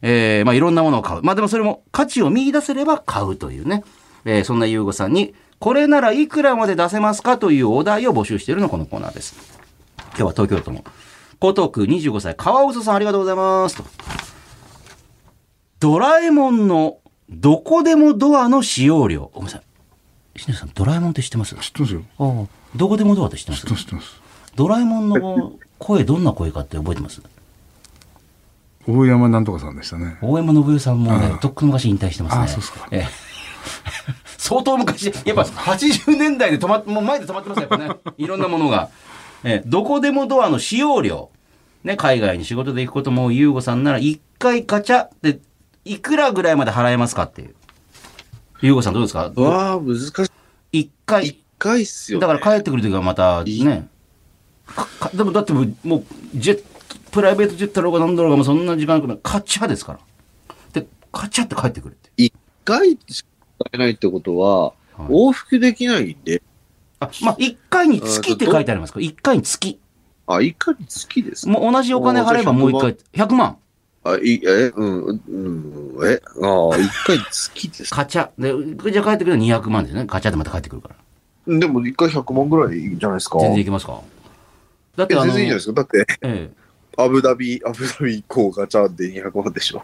[0.04, 1.24] えーまあいろんなものを買う。
[1.24, 3.84] まあでもそれも価値を見出せれば買うというね。
[4.26, 7.40] えーそんな優吾さんに、これならいくらまで出せますか？
[7.40, 9.36] というお題を募集しているのこのコーナーです。
[10.10, 10.84] 今日は東京都の
[11.42, 13.84] 江東区25歳川嘘さんありがとうございますと。
[15.80, 16.98] ドラえもんの
[17.30, 19.32] どこでもドアの使用量。
[19.34, 19.58] ごめんなさ
[20.38, 20.40] い。
[20.40, 21.56] しねさん、ドラえもんって知ってます？
[21.56, 22.04] 知ってますよ。
[22.18, 23.66] ああどこでもドアって知ってます？
[23.66, 24.22] 知ってます。
[24.56, 27.22] ドラえもんの声どんな声かって覚えてます？
[28.88, 30.18] 大山なんとかさんでしたね。
[30.22, 32.42] 大山信代さんもねとっくの昔引退してますね。
[32.42, 33.08] ああそうっすかええ
[34.38, 38.14] 相当昔、やっぱ80年代で止まっ、もう前で止まってますよ、やっぱね。
[38.20, 38.92] いろんなものが。
[39.46, 41.30] ええどこでもドアの使用量。
[41.86, 45.40] ね、海外に仕事で行くことも、ゆうごさんなら一回ガチャって、
[45.86, 47.56] いくらぐらいまで払えますかっていう。
[48.62, 49.32] ゆうごさんどうですか？
[49.38, 50.12] わあ、難し
[50.74, 50.80] い。
[50.82, 51.40] 一回一。
[51.58, 52.28] 回っすよ、ね。
[52.28, 53.88] だから帰ってくるときはまたね。
[55.14, 55.66] でもだってもう、
[56.36, 56.64] ジェット、
[57.12, 60.00] プライベートジェットだろうがなんだろうがもうそんな時間なくカチャですから。
[60.74, 62.12] で、カチャって帰ってくるって。
[62.18, 62.34] 一
[62.66, 63.30] 回しか
[63.62, 64.74] 使えないってことは、はい
[65.08, 66.42] 往復できないんで、
[67.06, 69.80] あ、まあ、1回に月って書いてありますか ?1 回に月。
[70.28, 71.52] あ、一回に月ですか？
[71.52, 72.98] もう同じお金払えばもう1回、
[73.28, 73.58] 100万。
[74.04, 78.30] あ、い、え、うん、うん、え、ああ、一回に月ですかカチャ。
[78.38, 80.06] で、じゃあ帰ってくるの200万ですね。
[80.06, 80.90] カチャでまた帰ってくるか
[81.48, 81.60] ら。
[81.60, 83.40] でも一回100万ぐらいじゃないですか？
[83.40, 84.00] 全然いけますか？
[84.96, 85.74] だって全然いいじゃないですか？
[85.74, 86.66] だって、ええ
[86.98, 89.84] アブダビ、アブダビ行こうガチャで200万でしょ。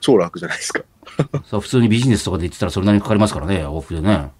[0.00, 0.82] 超楽じゃないですか？
[1.48, 4.30] そう普通にビジネスとかで言ってたらそれなりにかかりますからね、往復でね。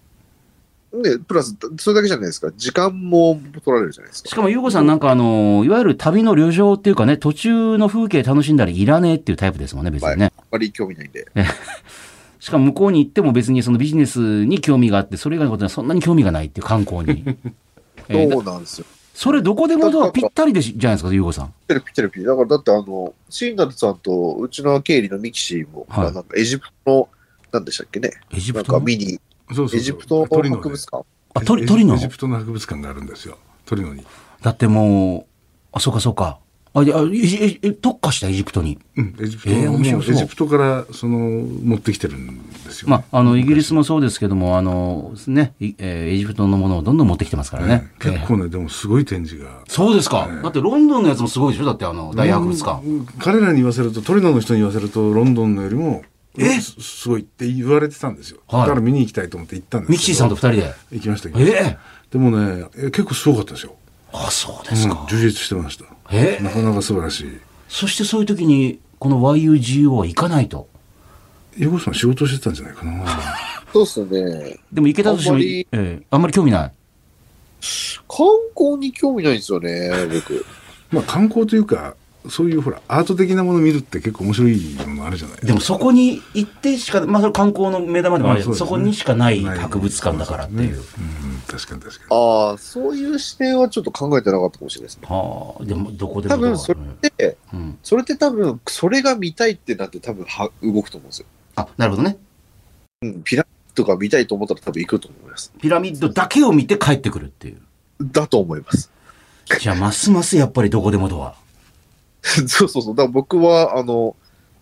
[0.93, 2.51] で、プラス、それだけじゃないですか。
[2.57, 4.29] 時間も取られるじゃないですか。
[4.29, 10.33] しかも、ゆうこさんなんかあの、いわゆる旅の旅情っていうかね、途中の風景楽しんだりいらねえっていうタイプですもんね、別にね。
[10.37, 11.27] あまり興味ないんで。
[12.39, 17.23] しかも向こうに行っても別にそのビジネスに興味があって、それ以外のことにはそんなに興味がないっていう観光に。
[18.09, 18.85] えーだそうなんですよ。
[19.13, 21.47] それどこでもドアぴったりでしじゃないですか、ゆうこさん。
[21.47, 27.09] ピッタリピッタリピッタリだから、だってあの、シンガルさんとうちの経理のミキシーも、はいなんかエジプトの、
[27.51, 28.09] なんでしたっけね。
[28.09, 28.79] なんかエジプトの？
[28.79, 29.19] 見に、
[29.53, 31.05] そうそうそうエジプトトリノで博物館？
[31.33, 31.95] あ、トリ、トリノ？
[31.95, 33.37] エジプトの博物館があるんですよ。
[33.65, 34.05] トリノに。
[34.41, 35.25] だってもう、
[35.71, 36.39] あ、そうかそうか。
[36.73, 38.79] あ、いや、えええ特化したエジプトに？
[38.95, 47.91] うん、エジプト、えー面白そうエジプトからその持ってきてるんですよ、まあ、あの、イギリスもそうですけども、あの、ね、いえーエジプトのものをどんどん持ってきてますからね。
[47.99, 49.63] えー結構ね、でもすごい展示が。
[49.67, 50.29] そうですか。
[50.43, 51.65] だってロンドンのやつもすごいでしょ？
[51.65, 52.85] だってあの、大博物館。
[52.85, 56.03] うん彼らに言わせると、トリノの人に言わせると、ロンドンのよりも、
[56.37, 58.39] すすごいって言われてたんですよ。
[58.47, 60.73] はいだから見に行きたいと思って行ったんですミキシーさんと二人で？
[60.91, 61.41] 行きましたけど。
[61.41, 61.77] ええ
[62.11, 63.75] でもね、え結構すごかったですよ。
[64.13, 64.99] あ、そうですか。
[65.01, 65.85] うん充実してました。
[66.11, 66.37] え？
[66.39, 67.37] えなかなか素晴らしい。
[67.69, 70.67] そしてそういう時に、この YUGO は行かないと。
[71.57, 73.05] 横さん仕事してたんじゃないかな。
[73.73, 74.57] そうっすね。
[74.71, 76.71] でも行けたとしても、あんまりええあんまり興味ない？
[78.07, 80.45] 観光に興味ないんですよね、僕。
[80.91, 81.95] まあ観光というか、
[82.29, 90.77] そういうほら、アート的なもの見るって結構面白いものあるじゃないでもそこに行ってしか、まあそれ観光の目玉でもあるけど、まあそうですねそこにしかない博物館だからっていう。
[90.77, 90.83] うん、
[91.47, 92.21] 確かに確かに。
[92.21, 95.07] ああ、そういう視点はちょっと考えてなかったかもしれないですね。
[95.07, 97.79] はあ、でもどこでも多分それって、うん。
[97.81, 101.25] それって多分、それが見たいってなって多分は動くと思うんですよ。
[101.55, 102.17] あ、なるほどね。
[103.01, 105.51] うん、ピラミッドが見たいと思ったら多分行くと思います。
[105.59, 107.61] ピラミッドだけを見て帰ってくるっていう。
[107.99, 108.91] だと思います。
[109.59, 111.40] じゃあ、ますますやっぱりどこでもドア。
[112.47, 112.95] そうそうそう。
[112.95, 114.15] だから僕は、あの、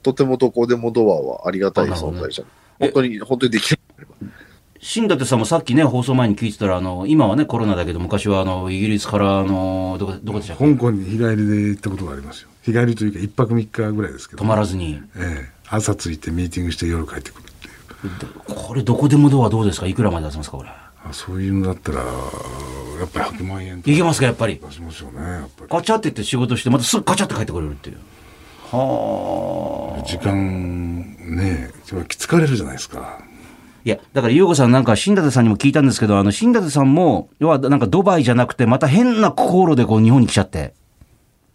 [0.03, 2.47] とてもどこでもドアはありがたい存在じゃん。
[2.79, 3.79] 本当に、本当にできる。
[4.81, 10.71] 新舘さんもさっきね、放送前に聞いてたら、あの、今はね、コロナだけど、昔はあの、イギリスから、あの、どこ、どこでしたっけ？
[10.73, 12.49] 香港に日帰りで行ったことがありますよ。
[12.61, 14.43] 日帰りというか一泊三日ぐらいですけど。
[14.43, 15.01] 止まらずに。
[15.17, 18.55] ええ朝着いてミーティングして夜帰ってくるっていう。
[18.55, 19.85] これ、どこでもドアどうですか？
[19.85, 20.69] いくらまで出せますかこれ？
[21.05, 24.59] あそういうのだったら、やっぱり100万円といけますかやっぱり。
[24.61, 25.67] 出しますよね、やっぱり。
[25.69, 27.97] ガチャって言って仕事して、またすぐガチャって帰ってくれるっていう。
[28.71, 30.03] はあ。
[30.05, 30.99] 時間
[31.35, 33.19] ねえ、疲れるじゃないですか。
[33.85, 40.73] いや、だから、ゆうこさんなんか、新舘さんにも聞いたんですけど、あの、新舘さんも、要は、なんかドバイじゃなくて、また変な航路でこう、日本に来ちゃって。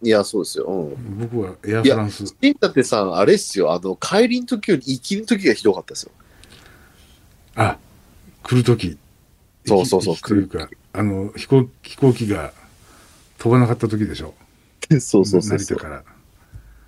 [0.01, 0.65] いや、そうですよ。
[0.65, 1.19] うん。
[1.19, 2.25] 僕はエアいやフランス。
[2.41, 3.71] 新舘さん、あれっすよ。
[3.71, 6.11] あの、帰りの時より行きの時がひどかったですよ。
[7.55, 7.77] あ、
[8.43, 8.97] 来るとき。
[9.65, 12.53] そうそうそうというか、あの、飛行飛行機が
[13.37, 14.33] 飛ばなかった時でしょ。
[14.89, 15.59] そうそうそうそう。
[15.59, 16.03] 成田から。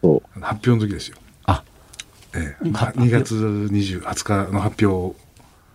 [0.02, 1.18] そう発表の時ですよ。
[1.46, 1.64] あ、
[2.36, 5.18] ええ、発表2月20 20日の発表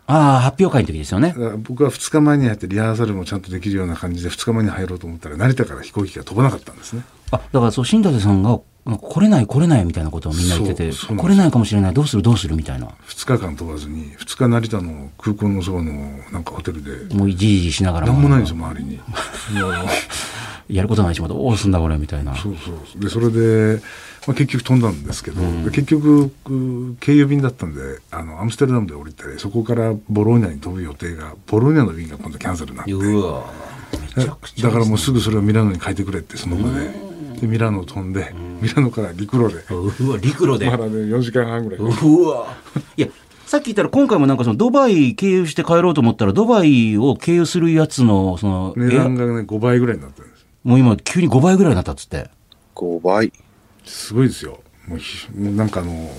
[0.06, 7.02] ああ、発表会の時ですよね僕は2日前に入ってリハーサルもちゃんとできるような感じで2日前に入ろうと思ったら成田から飛行機が飛ばなかったんですね。
[7.30, 12.22] あ、だからそう、新舘さんが、来れない来れないみたいなことをみんな言ってて、来れないかもしれない、どうする？
[12.22, 12.56] どうする？
[12.56, 12.88] みたいな。
[13.06, 15.92] 2日間飛ばずに2日成田の空港のそばの
[16.32, 18.06] なんかホテルでもうじりじりしながら。
[18.08, 18.96] 何もないんですよ周りに。
[18.96, 19.02] も
[19.68, 19.72] う
[20.72, 22.34] やることないし、また、どうすんだこれ、みたいな。
[22.34, 23.82] そうそうでそれで、
[24.26, 27.80] まあ、結局飛んだんですけど、で結局う経由便だったんで
[28.10, 33.44] あのアムステルダムで降りてそこからボローニャに飛ぶ予定がボローニャの便が今度キャンセルになってうわ
[34.16, 34.68] めちゃくちゃ。
[34.68, 36.90] だからもうすぐそれをミラノに変えてくれってその場で
[37.40, 40.70] でミラノ飛んでミラノから陸路で うわ、陸路で。
[40.70, 42.56] まだね4時間半ぐらいうわ。
[42.96, 43.08] いや、
[43.46, 52.30] さっき言ったら今回もなんかそのドバイ経由して帰ろうと思ったら、ドバイを経由するやつの、その、値段がね5倍ぐらいになってるんですもう今急に5倍ぐらいになったっつって。
[52.76, 53.32] 5倍。
[53.84, 56.10] すごいですよもうひもうなんかあの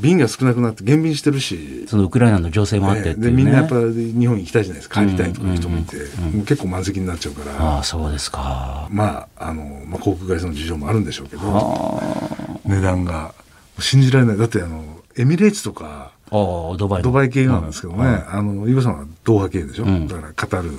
[0.00, 1.86] 便が少なくなって減便してるし。
[1.88, 3.14] そのウクライナの情勢もあってね。
[3.16, 5.00] でみんなやっぱり日本に行きたいじゃないですか。
[5.04, 8.88] 帰りたいとかいう人もいて、もう結構満席になっちゃうから、ああ、そうですか。
[8.90, 13.34] まああの、まあ、航空会社の事情もあるんでしょうけどあ値段が。
[13.80, 14.36] 信じられない。
[14.36, 14.82] だってあの
[15.16, 17.04] エミレーツとかあ、ドバイの。
[17.04, 20.08] ドバイ系なんですけどね、あの岩さんはドーハ系でしょ、ん。
[20.08, 20.70] だからカタール、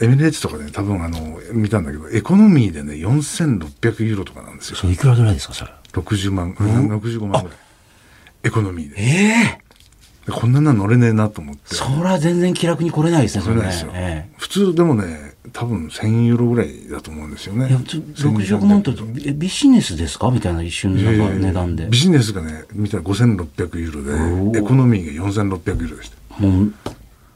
[0.00, 4.76] エミレーツとかね多分あの見たんだけどエコノミーでね4600ユーロとかなんですよ。
[4.76, 5.70] それいくらぐらいですか、それ？
[5.94, 7.58] 60万、65万ぐらい
[8.44, 9.64] エコノミーでええ
[10.26, 11.74] でこんなの乗れねえなと思って。
[11.74, 13.92] そりゃ全然気楽に来れないですね、それね乗れないですよ。
[13.94, 17.66] え普通でもね、多分1000ユーロぐらいだと思うんですよね。
[17.66, 18.92] えいや、ちょ65万と
[19.26, 20.30] えビジネスですか？
[20.30, 21.98] みたいな一瞬なんか値段でビ。
[21.98, 26.42] ジネスがね、見たら5600ユーロで、エコノミーが4600ユーロでした。
[26.42, 26.72] もう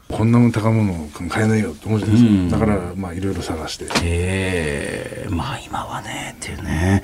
[0.09, 2.65] こんなもん高物買えないよって思うじゃないですか。
[2.65, 3.85] だから、まあ、いろいろ探して。
[4.03, 7.03] ええまあ今はね、っていうね。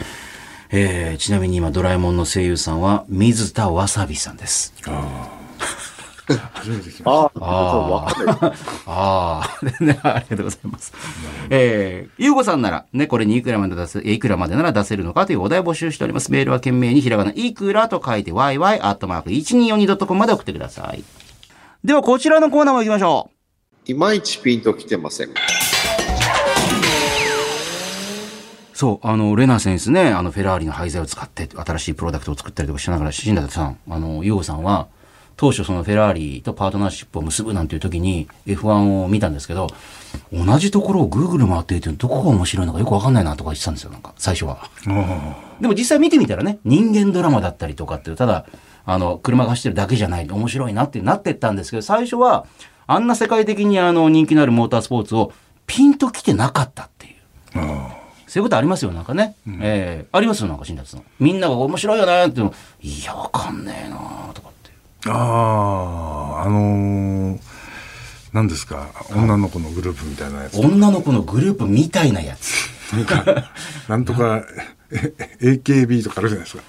[0.78, 4.74] えー、ちなみに今、ドラえもんの声優さんは、水田わさびさんです。
[6.54, 8.38] 初めて聞きましあ あ、わかんない。
[8.42, 8.52] あ
[8.86, 10.92] あ、 ね、ありがとうございます。
[11.50, 16.30] えー、ゆうごさんなら、ね、これにいくらまで出せ、いくらまでなら出せるのかというお題を募集しております。
[16.30, 21.06] メールは懸命にひらがな、いくらと書いて、yy.1242.com まで送ってください。
[21.86, 23.30] では、こちらのコーナーも行きましょ
[23.88, 23.92] う。
[23.92, 25.30] いまいちピンときてません。
[28.76, 34.88] そう、あの、レナセンスね、あの、フェラーリの廃材を使って、新しいプロダクトを作ったりとかしながら、新田さん、あの、ユーゴさんは、
[35.38, 39.68] 当初そのフェラーリとパートナーシップを結ぶなんていう時に F1 を見たんですけど、
[40.34, 44.70] 同じところをぐるぐる回っていて、どこが面白いのかよくわかんないなとか言ってたんですよ、なんか、最初は。
[45.62, 48.46] でも実際見てみたらね、人間ドラマだったりとかっていう、ただ、
[48.86, 52.46] あの、車が走ってるだけじゃない、面白いなってなってったんですけど、最初は、
[52.88, 55.32] あんな世界的にあの、人気のあるモータースポーツを
[55.66, 57.10] ピンと来てなかったってい
[57.56, 58.05] う。
[58.36, 59.38] そういうことありますよ、なんかね。
[59.62, 61.04] ええありますよ、なんか、新達さん。
[61.22, 62.42] みんなが面白いよねって
[62.82, 63.96] いや、わかんねえな
[64.34, 65.10] とかって。
[65.10, 67.40] ああ、あのー、
[68.34, 70.60] 何ですか、女の子のグループみたいなやつ。
[70.60, 72.75] 女の子のグループみたいなやつ。
[72.94, 73.52] なんか、
[73.88, 74.44] なんとか、
[74.92, 76.64] え AKB とかあるじゃないですか。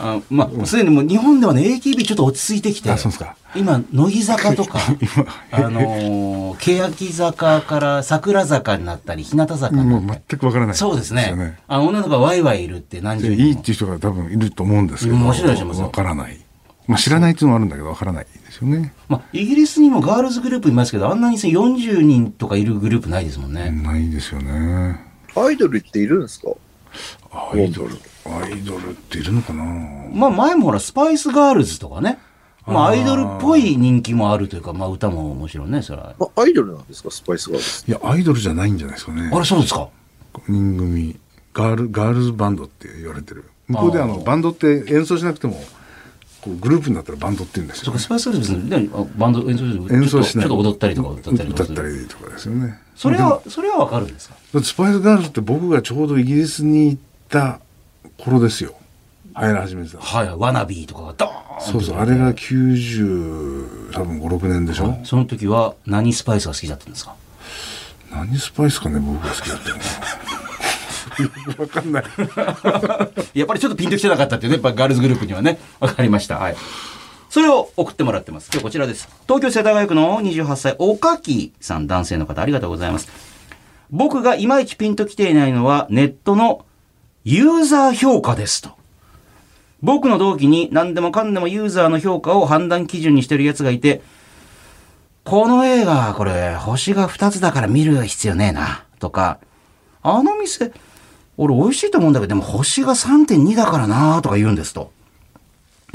[0.00, 4.78] あまあ、すでにもう日本ではね、AKB ちょっと落ち着いてきて、あそうですか今、乃木坂とか、
[5.50, 10.20] あのー、欅坂から桜坂になったり、日向坂になもうったり。
[10.28, 10.74] 全くわからない。
[10.76, 11.34] そうですね。
[11.36, 16.38] よあ女の子がワイワイいるって何十で人もいいっていう人が多分いると思うんですけど、面白いでわからない。
[16.86, 18.92] まあ知らないっていうのもあるんだけど、わからないですよね。
[19.08, 23.70] まあ、イギリスにもガールズグループいますけど、あんなに40人とかいるグループないですもんね。
[23.70, 25.13] ないですよね。
[25.36, 26.48] アイドルっているんですか？
[27.32, 27.96] アイドル。
[28.26, 29.64] アイドルっているのかな？
[30.12, 32.18] まあ前もほら、スパイスガールズとかね。
[32.66, 36.14] まあアイドルっぽい人気もあるというか、まあ歌ももちろんね、それは。
[36.18, 37.10] あアイドルなんですか？
[37.10, 37.84] スパイスガールズ。
[37.86, 39.30] いや、アイドルじゃないんじゃないですかね。
[39.32, 39.88] あれそうですか？
[40.48, 41.18] 人組、
[41.52, 43.44] ガール、ガールズバンドって言われてる。
[43.68, 45.54] 向こうであの、バンドって演奏しなくても、
[46.42, 50.48] こうグループになったらバンドって言うんですよ、そうか、スパイスガールズね、あバンド演奏して演奏しない。
[50.48, 51.72] ちょっとちょっと踊ったりとか歌ったりとか歌。
[51.72, 52.78] ったりとかですよね。
[52.94, 54.34] それは、それはわかるんですか？
[54.62, 57.60] スパイスガールズって僕がちょうどイギリスに行った
[58.18, 58.74] 頃ですよ。
[59.36, 59.98] 流行り始めてた。
[59.98, 67.16] はい、ワナビーとかがドーンとそうそう、あれが90、多分5、6年でしょ、その時は何スパイスが好きだったんですか？
[68.12, 69.76] 何スパイスかね、僕が好きだったの。
[71.64, 72.04] わかんない。
[73.38, 76.38] やっぱりちょっとピンときてなかったっていうね、やっぱガールズグループにはね、わかりました。
[76.38, 76.56] はい。
[77.34, 78.48] それを送ってもらってます。
[78.52, 79.08] 今日こちらです。
[79.24, 83.08] 東京世田谷区の28歳、おかきさん、男性の方、ありがとうございます。
[83.90, 86.64] 僕がいまいちピンときていないのは、ネットの
[87.24, 88.70] ユーザー評価ですと。
[89.82, 94.00] 僕の同期に何でもかんでもユーザーの評価を判断基準にしてる奴がいて、
[95.24, 99.40] この映画、これ、星が2つだから見る必要ねえな、とか、
[100.04, 100.70] あの店、
[101.36, 104.92] 俺美味しいと思うんだけど、でも星が3.2だからな、とか言うんですと。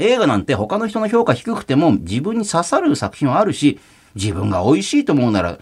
[0.00, 3.78] 映画なんて他の人の評価低くても自分に刺さる作品はあるし、
[4.14, 5.58] 自分が美味しいと思うなら、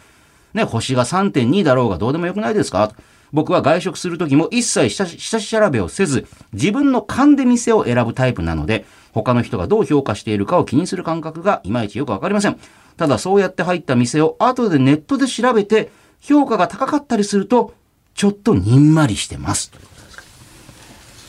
[0.55, 2.93] ね、星が3.2だろうがどうでもよくないですか？
[3.31, 12.59] 僕は外食する時も一切下下調べをせず、自分の勘で店を選ぶタイプなので、他の人がどう評価しているかを気にする感覚がいまいちよくわかりません。
[12.97, 17.75] ただそうやって入った店を後でネットで調べて、評価が高かったりすると、
[18.15, 19.73] ちょっとにんまりしてます。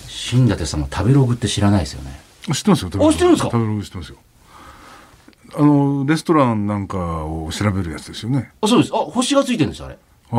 [0.08, 2.19] 新舘さんは食べログって知らないですよね。
[2.54, 2.90] 知ってますよ。
[2.94, 3.50] あ知ってるんですか？
[3.52, 4.18] 食べログ知ってますよ。
[5.56, 8.52] あの、レストランなんかを調べるやつですよね。
[8.62, 8.92] あ、そうです。
[8.94, 9.98] あ、星がついてるんですよ、あれ。
[10.32, 10.38] ああ、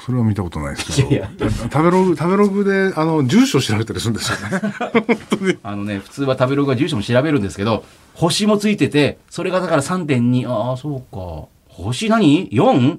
[0.00, 1.08] それは見たことないですけど。
[1.10, 5.58] いやい食べログ、食べログで、あの、住所を調べたりするんですよね。
[5.64, 7.84] あのね、普通は食べログは住所も調べるんですけど、
[8.14, 11.48] 星もついてて、それがだから3.2、ああ、そうか。
[11.68, 12.98] 星何 ?4?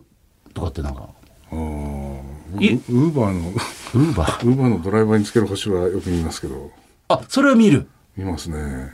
[0.54, 4.44] とかってなんか、ああ、ウーバーの、ウーバー？
[4.46, 6.70] ウーバーのドライバーにつける星はよく見ますけど、
[7.08, 7.88] あ、それは見る。
[8.20, 8.92] 見ますね。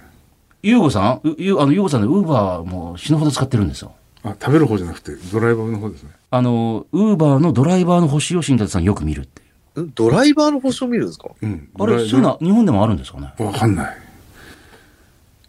[0.61, 1.27] ゆうごさん？
[1.27, 3.95] うゆうあの、ゆうごさんね、ウーバーもう死ぬほど使ってるんですよ。
[4.23, 6.11] あ、食べる方じゃなくて、ドライバーの方ですね。
[6.29, 9.45] あの、ウーバーのドライバーの星を新舘さんよく見るってい
[9.77, 9.81] う。
[9.81, 11.29] んドライバーの星を見るんですか？
[11.41, 11.69] うん。
[11.79, 13.33] あれ、そういうのは日本でもあるんですかね？
[13.39, 13.97] わかんない。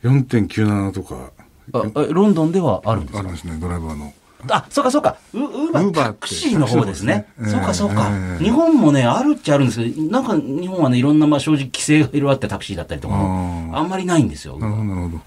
[0.02, 1.32] 4.97とか、
[1.74, 3.18] あえロンドンではあるんですか？
[3.20, 4.12] あるんですね、ドライバーの。
[4.48, 5.16] あ、そうかそうか。
[5.34, 7.26] ウウーバータクシーの方ですね。
[7.46, 14.58] そうかそうか、ええ日本もね、あるっちゃあるんですけど、なんか日本はね、いろんなまあ正直規制がいろいろあってタクシーだったりとかも、あんまりないんですよ。
[14.58, 15.20] なるほど、なるほど。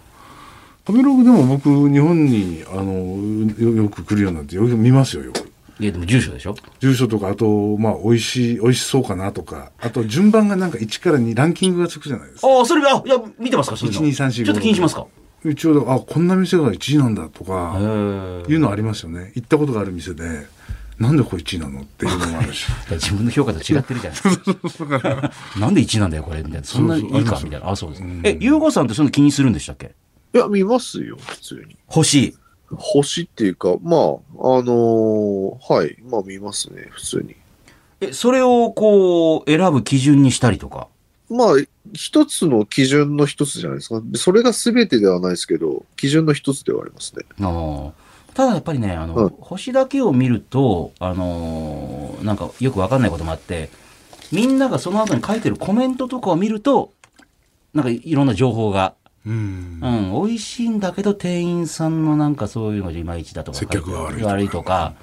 [0.88, 2.94] 食べログでも僕、日本に、あの、
[3.64, 5.52] よよく来るようになって、よく見ますよ、よく。
[5.80, 6.56] いや、でも住所でしょ？
[6.80, 12.48] 住所とか、あと、まあ、美味しい、美味しそうかなとか、あと、順番がなんか1から2、ランキングがつくじゃないですか。
[12.48, 14.02] ああ、それ、あ、いや、見てますかそういうの。
[14.02, 15.06] 1 2 3 4 5ちょっと気にしますか？
[15.46, 17.78] 一応、あ、こんな店が1位なんだとか。
[18.48, 19.32] いうのありますよね。
[19.36, 20.48] 行ったことがある店で、
[20.98, 22.66] なんでこれ1位なのっていうのもあるし。
[22.92, 25.32] 自分の評価と違ってるじゃないですか。
[25.58, 26.64] なんで1位なんだよ、これ、みたいな。
[26.64, 27.70] そんないいそうそうありますかみたいな。
[27.70, 28.04] あ、そうです。
[28.24, 29.94] え、ゆうごさんってその気にするんでしたっけ？
[30.34, 31.78] いや、見ますよ、普通に。
[31.88, 32.36] 星。
[32.72, 34.02] 星っていうか、まあ、あ
[34.62, 37.36] のーはい、まあ見ますね、普通に。
[38.02, 40.88] え、それをこう、選ぶ基準にしたりとか？
[41.30, 41.48] まあ、
[41.94, 44.02] 一つの基準の一つじゃないですか。
[44.16, 47.24] それが全てではないですけど、基準の一つではありますね。
[47.42, 53.70] ああただやっぱりね、あの、うん星だけを見ると、あのーなんかよくわかんないこともあって、
[54.32, 56.92] みんながその後に書いてるコメントとかを見ると、
[57.74, 59.80] なんかいろんな情報が、うん。
[59.82, 64.94] うん、美味しいんだけど店員さんのなんかそういうのがいまいちだとか接客が悪いとか悪いとか、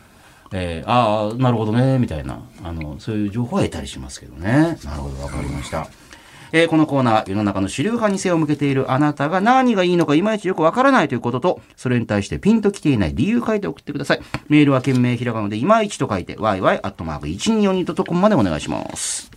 [0.53, 4.79] えーああ、なるほどね、みたいな、あの、そういう情報は得たりしますけどね。
[4.85, 5.89] なるほど、わかりました。
[6.59, 14.23] えーこのコーナー、世の中の主流派に背を向けているあなたが何がいいのかいまいちよくわからないということと、それに対してピンときていない理由を書いて送ってください。
[14.49, 19.31] メールは件名ひらがなでいまいちと書いて、yy.1242.com までお願いします。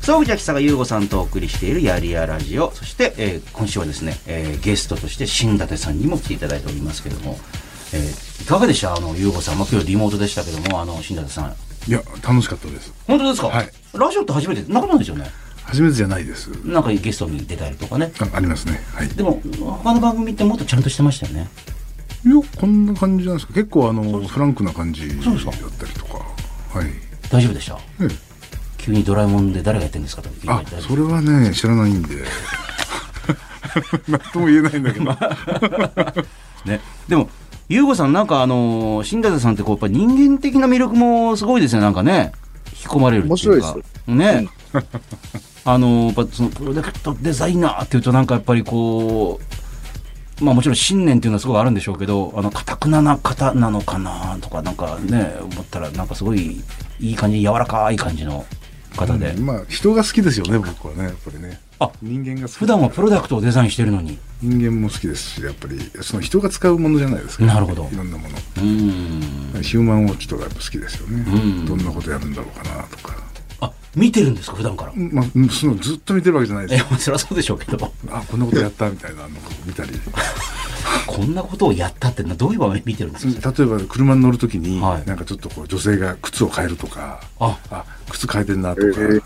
[0.00, 2.70] 総口秋佐が優吾さんとお送りしているやりやラジオ。
[2.70, 7.38] そして、えー今週はですね、えーゲストとして新舘さんにも来ていただいておりますけども、
[7.92, 8.94] えーいかがでした？
[8.94, 9.58] あの、優吾さん。
[9.58, 11.54] まあ、今日リモートでしたけども、あの、新舘さん。
[11.88, 12.92] いや、楽しかったです。
[13.06, 13.48] 本当ですか？
[13.48, 15.30] はいラジオって初めて、なかったんですよね？
[15.64, 16.48] 初めてじゃないです。
[16.66, 18.12] なんかゲストに出たりとかね。
[18.20, 18.80] あありますね。
[18.94, 19.06] はい。
[19.06, 19.40] いでも、
[19.82, 21.48] 他の番組ってもっとちゃんとしてましたよね。
[22.24, 23.52] や、こんな感じなんですか。
[23.54, 26.14] 結構、あの、フランクな感じだそうですかったりとか。
[26.18, 26.86] はい。
[27.30, 27.78] 大丈夫でした？
[28.00, 28.32] ええ
[28.78, 32.16] 急にドラえもんで誰がやってるんですかあそれはね、知らないんで。
[34.08, 35.04] なんとも言えないんだけど。
[36.66, 36.80] ね。
[37.08, 37.30] でも、
[37.72, 42.32] ゆうごさん、なんかあのー、新舘さんってこう、やっぱ人間的な魅力もすごいですね、なんかね。
[42.72, 43.72] 引き込まれるっていうか。
[43.72, 44.48] 面白いね。
[45.64, 49.40] あのー、やっぱそのプロダクトデザイナーっていうとなんかやっぱりこ
[50.38, 56.62] う、まあもちろん信念っていうのはすごいあるんでしょうけど、あの、かたくなな方なのかなとか、なんかね、思ったらなんかすごい
[57.00, 58.44] いい感じ、柔らかい感じの
[58.98, 59.32] 方で。
[59.32, 61.58] まあ、人が好きですよね、僕はね、やっぱりね。
[61.84, 62.48] あ人間が。
[62.48, 64.18] 普段はプロダクトをデザインしてるのに。
[64.42, 67.44] 人間も好きですし、やっぱり、その人が使うものじゃないですか。
[67.44, 68.36] なるほどいろんなもの。
[68.36, 69.62] うーん。
[69.62, 71.24] ヒューマンウォッチとかやっぱ好きですよね。
[71.26, 73.16] うんどんなことやるんだろうかなとか。
[73.60, 74.92] あ、見てるんですか、普段から？
[74.96, 77.92] まあ、そのずっと見てるわけじゃないでえすよ。、そりゃそうでしょうけど。
[78.10, 79.28] あ、こんなことやったみたいなのを
[79.64, 79.90] 見たり。
[81.06, 88.86] こんなことをやったってどういう場面見てるんですか、例えば車に乗るときに、はいなんかちょっとこう女性が靴を変えるとか、ああ、靴変えてんなとか。
[88.86, 89.22] えー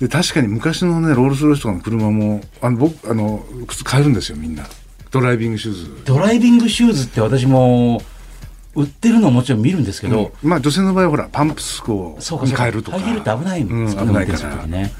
[0.00, 4.64] で、確かに昔のね、ロールスロイスとかの車も、あの、僕、あの、靴変えるんですよ、みんな。
[5.10, 6.02] ドライビングシューズ。
[6.04, 8.02] ドライビングシューズって私も
[8.74, 12.18] 売ってるのはもちろん見るんですけど、うんまあ女性の場合はほら、パンプスを
[12.54, 12.98] 変えるとか。
[12.98, 14.38] ハイヒールって危ないんですうん、危ないから。
[14.38, 14.92] 時ね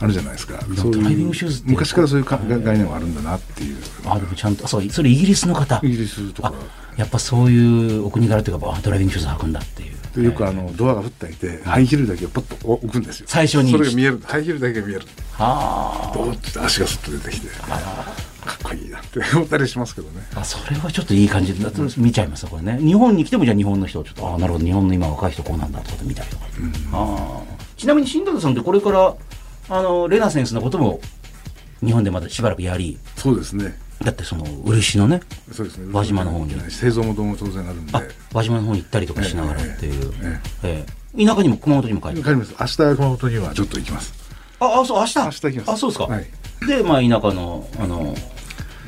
[0.00, 0.58] あるじゃないですか。
[0.68, 3.76] ドライビングシューズって昔からそういうか概念はあるんだなっていう。
[4.06, 7.00] あでもちゃんとそうそれイギリスの方イギリスとかあ。
[7.00, 13.26] やっぱそういうお国柄というかあドライビングシューズ履くんだっていうでよくあのドアが降っていて、ハイヒールだけをポッと置くんですよ。
[13.28, 14.20] 最初にそれが見える。
[14.24, 15.06] ハイヒールだけが見える。
[15.32, 17.64] はドーッて足がスッと出てきて、か
[18.54, 20.22] っこいいなって思ったりしますけどね。
[20.34, 26.44] ああそれはちょっといい感じだと見ちゃいますこれね日本に来てもじゃあ日本の人をちょっとああなるほど日本の今若い人こうなんだってこと見たりとか、
[26.92, 27.42] ああ
[27.76, 29.16] ちなみに新舘さんってこれから
[29.70, 31.00] あのレナセンスのことも
[31.82, 33.76] 日本でまだしばらくやりそうですね。
[34.02, 35.20] だってその漆のね
[35.52, 35.92] そうですね。
[35.92, 37.96] 輪島の方に製造元も当然あるんで。
[37.96, 38.02] あ
[38.32, 42.54] 輪島の方に行ったりとかしながらっていう、えええ田舎にも熊本にも帰って帰ります。
[42.58, 44.12] 明日熊本にはちょっと行きます。
[44.58, 45.18] ああそう明日？
[45.18, 45.70] 明日行きます。
[45.70, 46.26] あそうですか、はい。
[46.66, 48.14] でまあ田舎のあの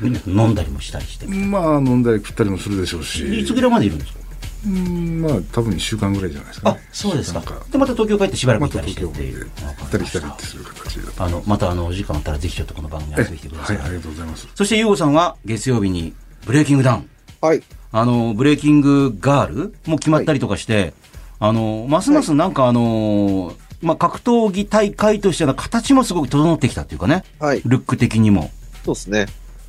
[0.01, 3.41] 飲んだりもしたりして、まあ飲んだり食ったりもするでしょうし。
[3.41, 4.19] いつぐらいまでいるんですか？
[4.67, 6.81] うんまあ多分1週間ぐらいじゃないですかあね。
[6.91, 7.41] そうですか
[7.71, 9.49] でまた東京帰ってしばらくま行ったたりしてっていう
[9.79, 11.23] 行ったり来たりってする形だと。
[11.23, 14.47] あのまたあのお時間あったらぜひちょっとこの番組遊びに来てくださ、はいい、ありがとうございます。
[14.53, 16.13] そして優吾さんは月曜日に
[16.45, 17.09] ブレイキングダウン
[17.41, 17.63] はい。
[17.91, 20.93] あのブレイキングガールも決まったりとかして、
[21.39, 27.61] あのますますなんかあの、まあ、格闘技大会としての形もすごく整ってきたっていうかねはい。
[27.65, 28.51] ルック的にも
[28.83, 29.27] そうですね。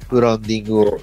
[0.09, 0.99] ブランディングを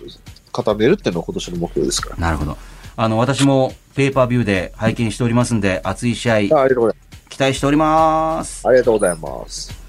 [0.52, 2.16] 固めるっていうのが今年の目標ですから。
[2.18, 2.58] なるほど
[2.98, 6.40] あの私もペーパービューで拝見しておりますんで熱い試合。
[7.30, 9.86] 期待しておりますありがとうございます。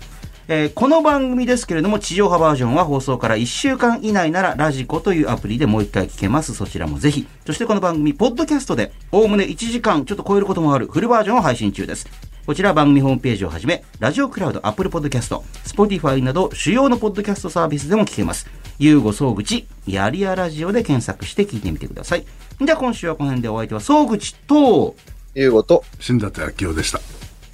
[0.48, 6.54] えーこの番組ですけれども、地上波バージョンは放送から1週間以内なら、ラジコというアプリでもう一回聞けます。
[6.54, 7.26] そちらもぜひ。
[7.44, 12.06] そしてこの番組、ポッドキャストで、おおむね1時間ちょっと超えることもあるフルバージョンを配信中です。
[12.46, 18.46] こちら番組ホームページをはじめ、ラジオクラウド、アップルポッドキャスト、スポティファイなど主要のポッドキャストサービスでも聞けます。
[18.78, 22.24] ゆうご総口、やりやラジオで検索して聞いてみてください。
[22.60, 24.96] では今週はこの辺でお相手は総口と、
[25.34, 25.84] いうこと。
[26.00, 27.00] 新立明夫でした。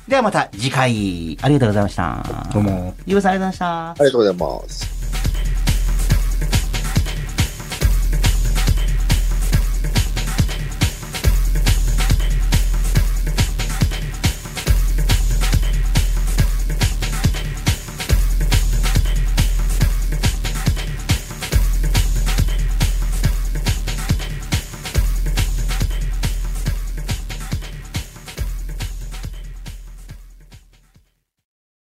[0.07, 2.51] ではまた次回、ありがとうございました。
[2.53, 2.95] どうも。
[3.07, 3.95] ゆうごさんありがとうございましたあ。
[3.99, 5.02] りがとうございます。